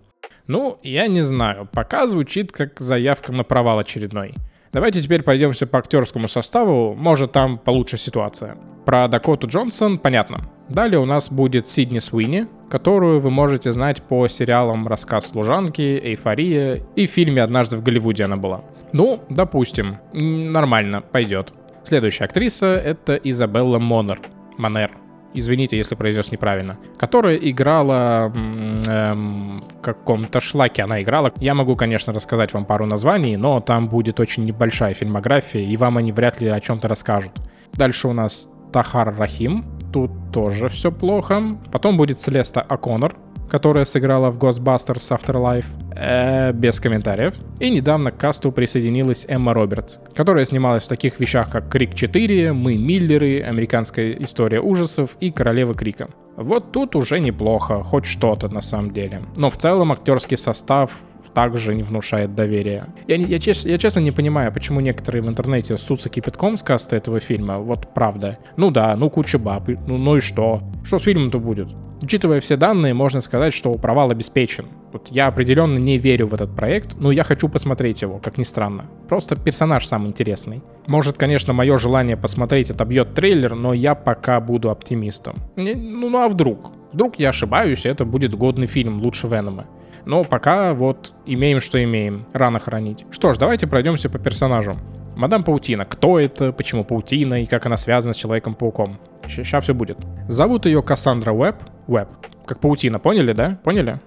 Ну, 0.49 0.79
я 0.83 1.07
не 1.07 1.23
знаю, 1.23 1.69
пока 1.73 2.09
звучит 2.09 2.51
как 2.51 2.81
заявка 2.81 3.33
на 3.33 3.45
провал 3.45 3.79
очередной. 3.79 4.35
Давайте 4.75 5.01
теперь 5.01 5.23
пойдемся 5.23 5.69
по 5.69 5.79
актерскому 5.79 6.27
составу, 6.27 6.97
может 6.97 7.31
там 7.31 7.59
получше 7.59 7.97
ситуация. 7.97 8.57
Про 8.85 9.07
Дакоту 9.07 9.47
Джонсон 9.47 9.99
понятно. 9.99 10.51
Далее 10.69 10.99
у 10.99 11.05
нас 11.05 11.31
будет 11.31 11.69
Сидни 11.69 12.01
Суини, 12.01 12.49
которую 12.69 13.21
вы 13.21 13.31
можете 13.31 13.71
знать 13.71 14.03
по 14.03 14.27
сериалам 14.27 14.89
«Рассказ 14.89 15.29
служанки», 15.29 15.81
«Эйфория» 15.81 16.81
и 16.97 17.07
фильме 17.07 17.45
«Однажды 17.45 17.77
в 17.77 17.85
Голливуде» 17.85 18.25
она 18.25 18.37
была. 18.37 18.63
Ну, 18.93 19.23
допустим, 19.29 19.99
нормально, 20.13 21.03
пойдет. 21.03 21.53
Следующая 21.85 22.25
актриса— 22.25 22.67
это 22.85 23.15
Изабелла 23.15 23.79
Монер. 23.79 24.19
Монер 24.59 24.91
извините, 25.35 25.77
если 25.77 25.94
произнес 25.94 26.33
неправильно, 26.33 26.79
которая 26.97 27.37
играла 27.37 28.33
эм, 28.35 29.62
в 29.62 29.81
каком-то 29.81 30.40
шлаке 30.40 30.83
она 30.83 31.03
играла. 31.03 31.33
Я 31.40 31.55
могу, 31.55 31.75
конечно, 31.77 32.12
рассказать 32.12 32.53
вам 32.55 32.64
пару 32.64 32.87
названий, 32.87 33.37
но 33.37 33.61
там 33.61 33.88
будет 33.88 34.20
очень 34.20 34.44
небольшая 34.44 34.94
фильмография, 34.94 35.62
и 35.62 35.77
вам 35.77 35.99
они 35.99 36.12
вряд 36.12 36.40
ли 36.40 36.49
о 36.49 36.61
чем-то 36.61 36.88
расскажут. 36.88 37.33
Дальше 37.73 38.09
у 38.09 38.12
нас 38.12 38.49
Тахар 38.73 39.14
Рахим, 39.16 39.64
тут 39.92 40.11
тоже 40.33 40.68
все 40.68 40.90
плохо. 40.90 41.42
Потом 41.70 41.97
будет 41.97 42.20
Селеста 42.20 42.64
О'Коннор, 42.68 43.14
которая 43.51 43.85
сыграла 43.85 44.31
в 44.31 44.39
Ghostbusters 44.39 45.17
Afterlife, 45.17 45.67
э, 45.97 46.53
без 46.53 46.81
комментариев. 46.81 47.35
И 47.61 47.71
недавно 47.71 48.11
к 48.11 48.17
касту 48.17 48.53
присоединилась 48.53 49.27
Эмма 49.29 49.55
Робертс, 49.55 49.99
которая 50.15 50.45
снималась 50.45 50.85
в 50.85 50.89
таких 50.89 51.21
вещах, 51.21 51.51
как 51.51 51.69
«Крик 51.69 51.91
4», 51.95 52.53
«Мы 52.53 52.77
Миллеры», 52.77 53.41
«Американская 53.41 54.13
история 54.13 54.61
ужасов» 54.61 55.17
и 55.21 55.31
«Королева 55.31 55.75
Крика». 55.75 56.09
Вот 56.37 56.73
тут 56.73 56.97
уже 56.97 57.21
неплохо, 57.21 57.83
хоть 57.83 58.07
что-то 58.07 58.49
на 58.49 58.61
самом 58.61 58.93
деле. 58.93 59.23
Но 59.37 59.51
в 59.51 59.57
целом 59.57 59.93
актерский 59.93 60.37
состав 60.37 60.91
также 61.35 61.75
не 61.75 61.83
внушает 61.83 62.35
доверия. 62.35 62.87
Я, 63.09 63.16
я, 63.16 63.38
честно, 63.38 63.68
я 63.68 63.79
честно 63.79 64.01
не 64.01 64.12
понимаю, 64.12 64.53
почему 64.53 64.81
некоторые 64.81 65.23
в 65.23 65.29
интернете 65.29 65.77
ссутся 65.77 66.09
кипятком 66.09 66.57
с 66.57 66.62
каста 66.62 66.97
этого 66.97 67.20
фильма. 67.20 67.59
Вот 67.59 67.92
правда. 67.92 68.38
Ну 68.57 68.70
да, 68.70 68.97
ну 68.97 69.11
куча 69.11 69.38
баб. 69.38 69.68
Ну, 69.68 69.99
ну 69.99 70.16
и 70.16 70.20
что? 70.20 70.62
Что 70.85 70.99
с 70.99 71.03
фильмом-то 71.03 71.38
будет? 71.38 71.68
Учитывая 72.03 72.40
все 72.40 72.57
данные, 72.57 72.92
можно 72.92 73.20
сказать, 73.20 73.55
что 73.55 73.73
провал 73.75 74.11
обеспечен. 74.11 74.66
Вот 74.92 75.09
я 75.11 75.27
определенно 75.27 75.79
не 75.79 75.99
верю 75.99 76.27
в 76.27 76.35
этот 76.35 76.55
проект, 76.55 76.97
но 76.97 77.11
я 77.11 77.25
хочу 77.25 77.49
посмотреть 77.49 78.03
его, 78.03 78.18
как 78.18 78.37
ни 78.37 78.44
странно. 78.44 78.85
Просто 79.09 79.37
персонаж 79.37 79.87
сам 79.87 80.07
интересный. 80.07 80.62
Может, 80.87 81.16
конечно, 81.16 81.53
мое 81.53 81.79
желание 81.79 82.16
посмотреть 82.16 82.70
отобьет 82.70 83.14
трейлер, 83.14 83.55
но 83.55 83.73
я 83.73 83.94
пока 83.94 84.40
буду 84.40 84.70
оптимистом. 84.70 85.37
Ну, 85.57 86.11
ну 86.11 86.18
а 86.18 86.29
вдруг? 86.29 86.73
Вдруг 86.92 87.18
я 87.18 87.31
ошибаюсь, 87.31 87.87
и 87.87 87.88
это 87.88 88.05
будет 88.05 88.35
годный 88.35 88.66
фильм 88.66 89.01
лучше 89.01 89.27
Венома. 89.27 89.66
Но 90.05 90.25
пока 90.25 90.75
вот 90.75 91.12
имеем, 91.27 91.61
что 91.61 91.83
имеем. 91.83 92.27
Рано 92.33 92.59
хранить. 92.59 93.05
Что 93.11 93.33
ж, 93.33 93.38
давайте 93.38 93.67
пройдемся 93.67 94.09
по 94.09 94.19
персонажу. 94.19 94.75
Мадам 95.17 95.45
Паутина. 95.45 95.85
Кто 95.85 96.19
это, 96.19 96.53
почему 96.53 96.85
Паутина 96.85 97.43
и 97.43 97.47
как 97.47 97.67
она 97.67 97.77
связана 97.77 98.14
с 98.14 98.17
Человеком-пауком? 98.17 98.99
Сейчас 99.29 99.64
все 99.64 99.75
будет. 99.75 99.99
Зовут 100.29 100.67
ее 100.67 100.83
Кассандра 100.83 101.33
Уэбб. 101.33 101.62
Уэбб. 101.87 102.09
Как 102.47 102.61
паутина, 102.61 102.99
поняли, 102.99 103.33
да? 103.33 103.59
Поняли? 103.64 104.01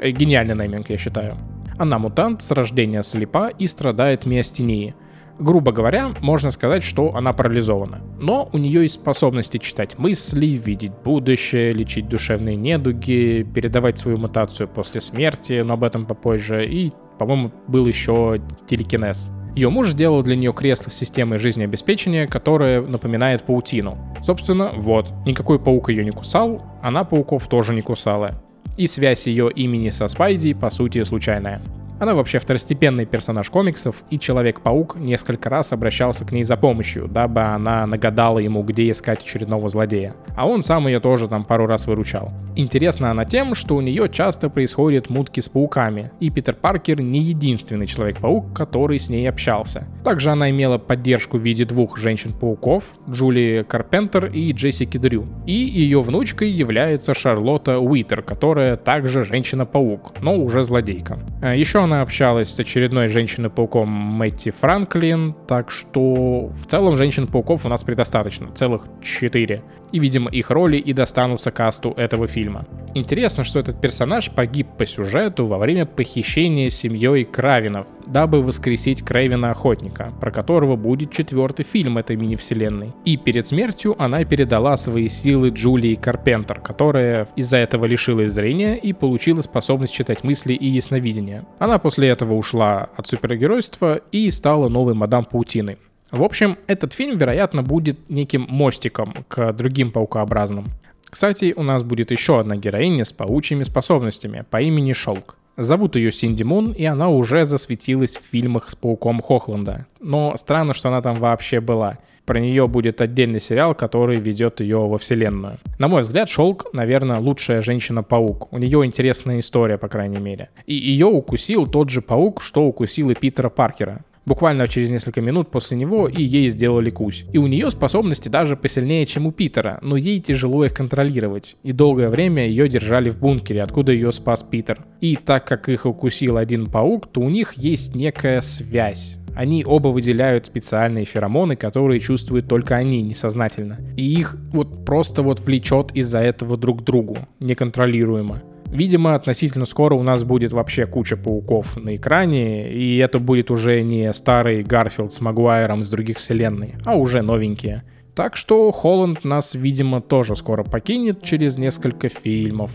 Э. 0.00 0.10
Гениальный 0.10 0.54
нейминг, 0.54 0.88
я 0.88 0.96
считаю. 0.96 1.36
Она 1.78 1.98
мутант, 1.98 2.42
с 2.42 2.50
рождения 2.50 3.02
слепа 3.02 3.48
и 3.48 3.66
страдает 3.66 4.24
миостенией. 4.24 4.94
Грубо 5.38 5.70
говоря, 5.70 6.14
можно 6.20 6.50
сказать, 6.50 6.82
что 6.82 7.14
она 7.14 7.32
парализована. 7.32 8.00
Но 8.18 8.48
у 8.52 8.58
нее 8.58 8.82
есть 8.82 8.94
способности 8.94 9.58
читать 9.58 9.98
мысли, 9.98 10.46
видеть 10.46 10.92
будущее, 11.04 11.74
лечить 11.74 12.08
душевные 12.08 12.56
недуги, 12.56 13.46
передавать 13.54 13.98
свою 13.98 14.16
мутацию 14.16 14.66
после 14.66 15.00
смерти, 15.00 15.60
но 15.60 15.74
об 15.74 15.84
этом 15.84 16.06
попозже. 16.06 16.64
И, 16.64 16.90
по-моему, 17.18 17.50
был 17.68 17.86
еще 17.86 18.40
телекинез. 18.66 19.30
Ее 19.54 19.70
муж 19.70 19.88
сделал 19.88 20.22
для 20.22 20.36
нее 20.36 20.52
кресло 20.52 20.90
с 20.90 20.94
системой 20.94 21.38
жизнеобеспечения, 21.38 22.26
которое 22.26 22.82
напоминает 22.82 23.42
паутину. 23.42 23.98
Собственно, 24.22 24.72
вот, 24.76 25.12
никакой 25.26 25.58
паук 25.58 25.88
ее 25.90 26.04
не 26.04 26.10
кусал, 26.10 26.62
она 26.82 27.04
пауков 27.04 27.46
тоже 27.48 27.74
не 27.74 27.82
кусала. 27.82 28.42
И 28.76 28.86
связь 28.86 29.26
ее 29.26 29.50
имени 29.50 29.88
со 29.90 30.08
Спайди, 30.08 30.52
по 30.52 30.70
сути, 30.70 31.02
случайная. 31.04 31.62
Она 31.98 32.14
вообще 32.14 32.38
второстепенный 32.38 33.06
персонаж 33.06 33.48
комиксов, 33.48 34.04
и 34.10 34.18
Человек-паук 34.18 34.96
несколько 34.96 35.48
раз 35.48 35.72
обращался 35.72 36.26
к 36.26 36.32
ней 36.32 36.44
за 36.44 36.56
помощью, 36.56 37.08
дабы 37.08 37.40
она 37.40 37.86
нагадала 37.86 38.38
ему, 38.38 38.62
где 38.62 38.90
искать 38.90 39.22
очередного 39.22 39.68
злодея. 39.70 40.14
А 40.36 40.46
он 40.46 40.62
сам 40.62 40.86
ее 40.86 41.00
тоже 41.00 41.26
там 41.26 41.44
пару 41.44 41.66
раз 41.66 41.86
выручал. 41.86 42.32
Интересна 42.54 43.10
она 43.10 43.24
тем, 43.24 43.54
что 43.54 43.76
у 43.76 43.80
нее 43.80 44.10
часто 44.10 44.50
происходят 44.50 45.08
мутки 45.08 45.40
с 45.40 45.48
пауками, 45.48 46.10
и 46.20 46.30
Питер 46.30 46.54
Паркер 46.54 47.00
не 47.00 47.20
единственный 47.20 47.86
Человек-паук, 47.86 48.52
который 48.54 48.98
с 48.98 49.08
ней 49.08 49.26
общался. 49.28 49.86
Также 50.04 50.30
она 50.30 50.50
имела 50.50 50.76
поддержку 50.76 51.38
в 51.38 51.40
виде 51.40 51.64
двух 51.64 51.96
женщин-пауков, 51.96 52.96
Джулии 53.08 53.62
Карпентер 53.62 54.26
и 54.26 54.52
Джессики 54.52 54.98
Дрю. 54.98 55.26
И 55.46 55.52
ее 55.52 56.02
внучкой 56.02 56.50
является 56.50 57.14
Шарлотта 57.14 57.78
Уитер, 57.78 58.22
которая 58.22 58.76
также 58.76 59.24
женщина-паук, 59.24 60.14
но 60.20 60.36
уже 60.36 60.62
злодейка. 60.62 61.18
А 61.40 61.54
Еще 61.54 61.85
она 61.86 62.02
общалась 62.02 62.50
с 62.52 62.60
очередной 62.60 63.08
женщиной-пауком 63.08 63.88
Мэтти 63.88 64.50
Франклин, 64.50 65.34
так 65.46 65.70
что 65.70 66.48
в 66.48 66.66
целом 66.66 66.96
женщин-пауков 66.96 67.64
у 67.64 67.68
нас 67.68 67.82
предостаточно, 67.84 68.50
целых 68.52 68.82
четыре. 69.02 69.62
И, 69.92 69.98
видимо, 69.98 70.30
их 70.30 70.50
роли 70.50 70.76
и 70.76 70.92
достанутся 70.92 71.50
касту 71.50 71.94
этого 71.96 72.26
фильма. 72.26 72.66
Интересно, 72.94 73.44
что 73.44 73.60
этот 73.60 73.80
персонаж 73.80 74.30
погиб 74.30 74.66
по 74.76 74.84
сюжету 74.84 75.46
во 75.46 75.58
время 75.58 75.86
похищения 75.86 76.70
семьей 76.70 77.24
Кравинов, 77.24 77.86
дабы 78.06 78.42
воскресить 78.42 79.04
Крейвена 79.04 79.50
Охотника, 79.50 80.12
про 80.20 80.30
которого 80.30 80.76
будет 80.76 81.10
четвертый 81.10 81.64
фильм 81.64 81.98
этой 81.98 82.16
мини-вселенной. 82.16 82.92
И 83.04 83.16
перед 83.16 83.46
смертью 83.46 83.94
она 83.98 84.24
передала 84.24 84.76
свои 84.76 85.08
силы 85.08 85.50
Джулии 85.50 85.94
Карпентер, 85.94 86.60
которая 86.60 87.28
из-за 87.36 87.58
этого 87.58 87.84
лишилась 87.84 88.32
зрения 88.32 88.76
и 88.76 88.92
получила 88.92 89.42
способность 89.42 89.94
читать 89.94 90.24
мысли 90.24 90.54
и 90.54 90.66
ясновидение. 90.66 91.44
Она 91.58 91.78
после 91.78 92.08
этого 92.08 92.34
ушла 92.34 92.88
от 92.96 93.06
супергеройства 93.06 94.00
и 94.12 94.30
стала 94.30 94.68
новой 94.68 94.94
мадам 94.94 95.24
Паутины. 95.24 95.78
В 96.12 96.22
общем, 96.22 96.56
этот 96.68 96.92
фильм, 96.92 97.18
вероятно, 97.18 97.62
будет 97.62 98.08
неким 98.08 98.46
мостиком 98.48 99.24
к 99.28 99.52
другим 99.52 99.90
паукообразным. 99.90 100.66
Кстати, 101.10 101.52
у 101.56 101.62
нас 101.62 101.82
будет 101.82 102.10
еще 102.10 102.38
одна 102.38 102.56
героиня 102.56 103.04
с 103.04 103.12
паучьими 103.12 103.64
способностями 103.64 104.44
по 104.50 104.60
имени 104.60 104.92
Шелк. 104.92 105.36
Зовут 105.56 105.96
ее 105.96 106.12
Синди 106.12 106.42
Мун, 106.42 106.72
и 106.72 106.84
она 106.84 107.08
уже 107.08 107.46
засветилась 107.46 108.18
в 108.18 108.24
фильмах 108.30 108.68
с 108.70 108.74
пауком 108.74 109.22
Хохланда. 109.22 109.86
Но 110.00 110.36
странно, 110.36 110.74
что 110.74 110.88
она 110.88 111.00
там 111.00 111.18
вообще 111.18 111.60
была. 111.60 111.98
Про 112.26 112.40
нее 112.40 112.66
будет 112.66 113.00
отдельный 113.00 113.40
сериал, 113.40 113.74
который 113.74 114.18
ведет 114.18 114.60
ее 114.60 114.86
во 114.86 114.98
вселенную. 114.98 115.58
На 115.78 115.88
мой 115.88 116.02
взгляд, 116.02 116.28
Шелк, 116.28 116.66
наверное, 116.74 117.20
лучшая 117.20 117.62
женщина-паук. 117.62 118.52
У 118.52 118.58
нее 118.58 118.84
интересная 118.84 119.40
история, 119.40 119.78
по 119.78 119.88
крайней 119.88 120.18
мере. 120.18 120.50
И 120.66 120.74
ее 120.74 121.06
укусил 121.06 121.66
тот 121.66 121.88
же 121.88 122.02
паук, 122.02 122.42
что 122.42 122.64
укусил 122.64 123.08
и 123.10 123.14
Питера 123.14 123.48
Паркера 123.48 124.04
буквально 124.26 124.68
через 124.68 124.90
несколько 124.90 125.20
минут 125.22 125.50
после 125.50 125.76
него, 125.76 126.08
и 126.08 126.22
ей 126.22 126.50
сделали 126.50 126.90
кусь. 126.90 127.24
И 127.32 127.38
у 127.38 127.46
нее 127.46 127.70
способности 127.70 128.28
даже 128.28 128.56
посильнее, 128.56 129.06
чем 129.06 129.26
у 129.26 129.32
Питера, 129.32 129.78
но 129.82 129.96
ей 129.96 130.20
тяжело 130.20 130.64
их 130.64 130.74
контролировать. 130.74 131.56
И 131.62 131.72
долгое 131.72 132.10
время 132.10 132.46
ее 132.46 132.68
держали 132.68 133.08
в 133.08 133.20
бункере, 133.20 133.62
откуда 133.62 133.92
ее 133.92 134.12
спас 134.12 134.42
Питер. 134.42 134.84
И 135.00 135.16
так 135.16 135.46
как 135.46 135.68
их 135.68 135.86
укусил 135.86 136.36
один 136.36 136.66
паук, 136.66 137.06
то 137.06 137.20
у 137.20 137.30
них 137.30 137.54
есть 137.54 137.94
некая 137.94 138.40
связь. 138.40 139.18
Они 139.36 139.64
оба 139.66 139.88
выделяют 139.88 140.46
специальные 140.46 141.04
феромоны, 141.04 141.56
которые 141.56 142.00
чувствуют 142.00 142.48
только 142.48 142.74
они 142.74 143.02
несознательно. 143.02 143.78
И 143.94 144.02
их 144.02 144.36
вот 144.50 144.86
просто 144.86 145.22
вот 145.22 145.40
влечет 145.40 145.92
из-за 145.94 146.20
этого 146.20 146.56
друг 146.56 146.80
к 146.80 146.84
другу, 146.84 147.18
неконтролируемо. 147.38 148.42
Видимо, 148.70 149.14
относительно 149.14 149.64
скоро 149.64 149.94
у 149.94 150.02
нас 150.02 150.24
будет 150.24 150.52
вообще 150.52 150.86
куча 150.86 151.16
пауков 151.16 151.76
на 151.76 151.96
экране, 151.96 152.72
и 152.72 152.98
это 152.98 153.18
будет 153.18 153.50
уже 153.50 153.82
не 153.82 154.12
старый 154.12 154.62
Гарфилд 154.62 155.12
с 155.12 155.20
Магуайром 155.20 155.82
из 155.82 155.90
других 155.90 156.18
вселенной, 156.18 156.74
а 156.84 156.96
уже 156.96 157.22
новенькие. 157.22 157.84
Так 158.14 158.36
что 158.36 158.70
Холланд 158.72 159.24
нас, 159.24 159.54
видимо, 159.54 160.00
тоже 160.00 160.36
скоро 160.36 160.64
покинет 160.64 161.22
через 161.22 161.58
несколько 161.58 162.08
фильмов, 162.08 162.72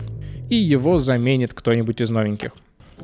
и 0.48 0.56
его 0.56 0.98
заменит 0.98 1.52
кто-нибудь 1.52 2.00
из 2.00 2.10
новеньких. 2.10 2.52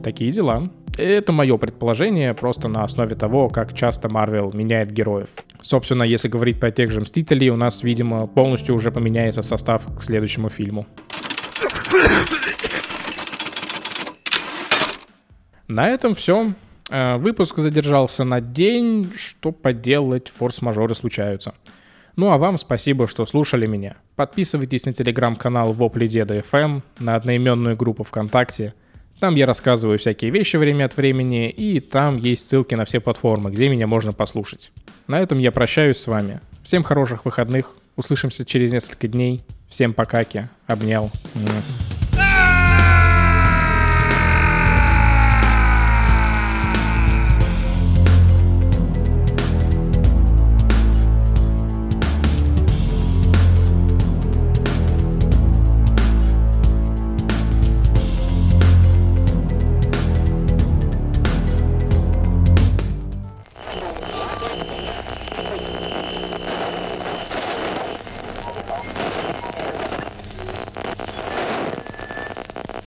Такие 0.03 0.31
дела. 0.31 0.71
Это 0.97 1.33
мое 1.33 1.57
предположение, 1.59 2.35
просто 2.35 2.69
на 2.69 2.85
основе 2.85 3.15
того, 3.15 3.49
как 3.49 3.73
часто 3.75 4.09
Марвел 4.09 4.53
меняет 4.53 4.91
героев. 4.91 5.29
Собственно, 5.63 6.03
если 6.03 6.29
говорить 6.29 6.59
про 6.59 6.71
тех 6.71 6.91
же 6.91 7.01
Мстителей, 7.01 7.51
у 7.51 7.57
нас, 7.57 7.83
видимо, 7.83 8.27
полностью 8.27 8.75
уже 8.75 8.91
поменяется 8.91 9.43
состав 9.43 9.87
к 9.97 10.03
следующему 10.03 10.49
фильму. 10.49 10.87
На 15.69 15.89
этом 15.89 16.15
все. 16.15 16.53
Э, 16.91 17.17
выпуск 17.17 17.59
задержался 17.59 18.25
на 18.25 18.41
день. 18.41 19.13
Что 19.15 19.53
поделать, 19.53 20.33
форс-мажоры 20.35 20.95
случаются. 20.95 21.55
Ну 22.17 22.31
а 22.31 22.39
вам 22.39 22.59
спасибо, 22.59 23.07
что 23.07 23.27
слушали 23.27 23.67
меня. 23.67 23.97
Подписывайтесь 24.17 24.87
на 24.87 24.93
телеграм-канал 24.93 25.73
Вопли 25.73 26.07
Деда 26.09 26.39
FM, 26.39 26.83
на 26.99 27.15
одноименную 27.15 27.77
группу 27.77 28.03
ВКонтакте. 28.03 28.75
Там 29.21 29.35
я 29.35 29.47
рассказываю 29.47 29.99
всякие 29.99 30.31
вещи 30.31 30.57
время 30.57 30.87
от 30.87 30.97
времени, 30.97 31.49
и 31.51 31.81
там 31.81 32.17
есть 32.17 32.49
ссылки 32.49 32.75
на 32.75 32.85
все 32.85 33.01
платформы, 33.01 33.51
где 33.51 33.69
меня 33.69 33.87
можно 33.87 34.13
послушать. 34.13 34.73
На 35.07 35.21
этом 35.21 35.39
я 35.39 35.53
прощаюсь 35.53 35.99
с 35.99 36.07
вами. 36.07 36.41
Всем 36.63 36.83
хороших 36.83 37.25
выходных. 37.25 37.75
Услышимся 37.97 38.45
через 38.45 38.73
несколько 38.73 39.09
дней. 39.09 39.43
Всем 39.69 39.93
покаки. 39.93 40.49
Обнял. 40.67 41.11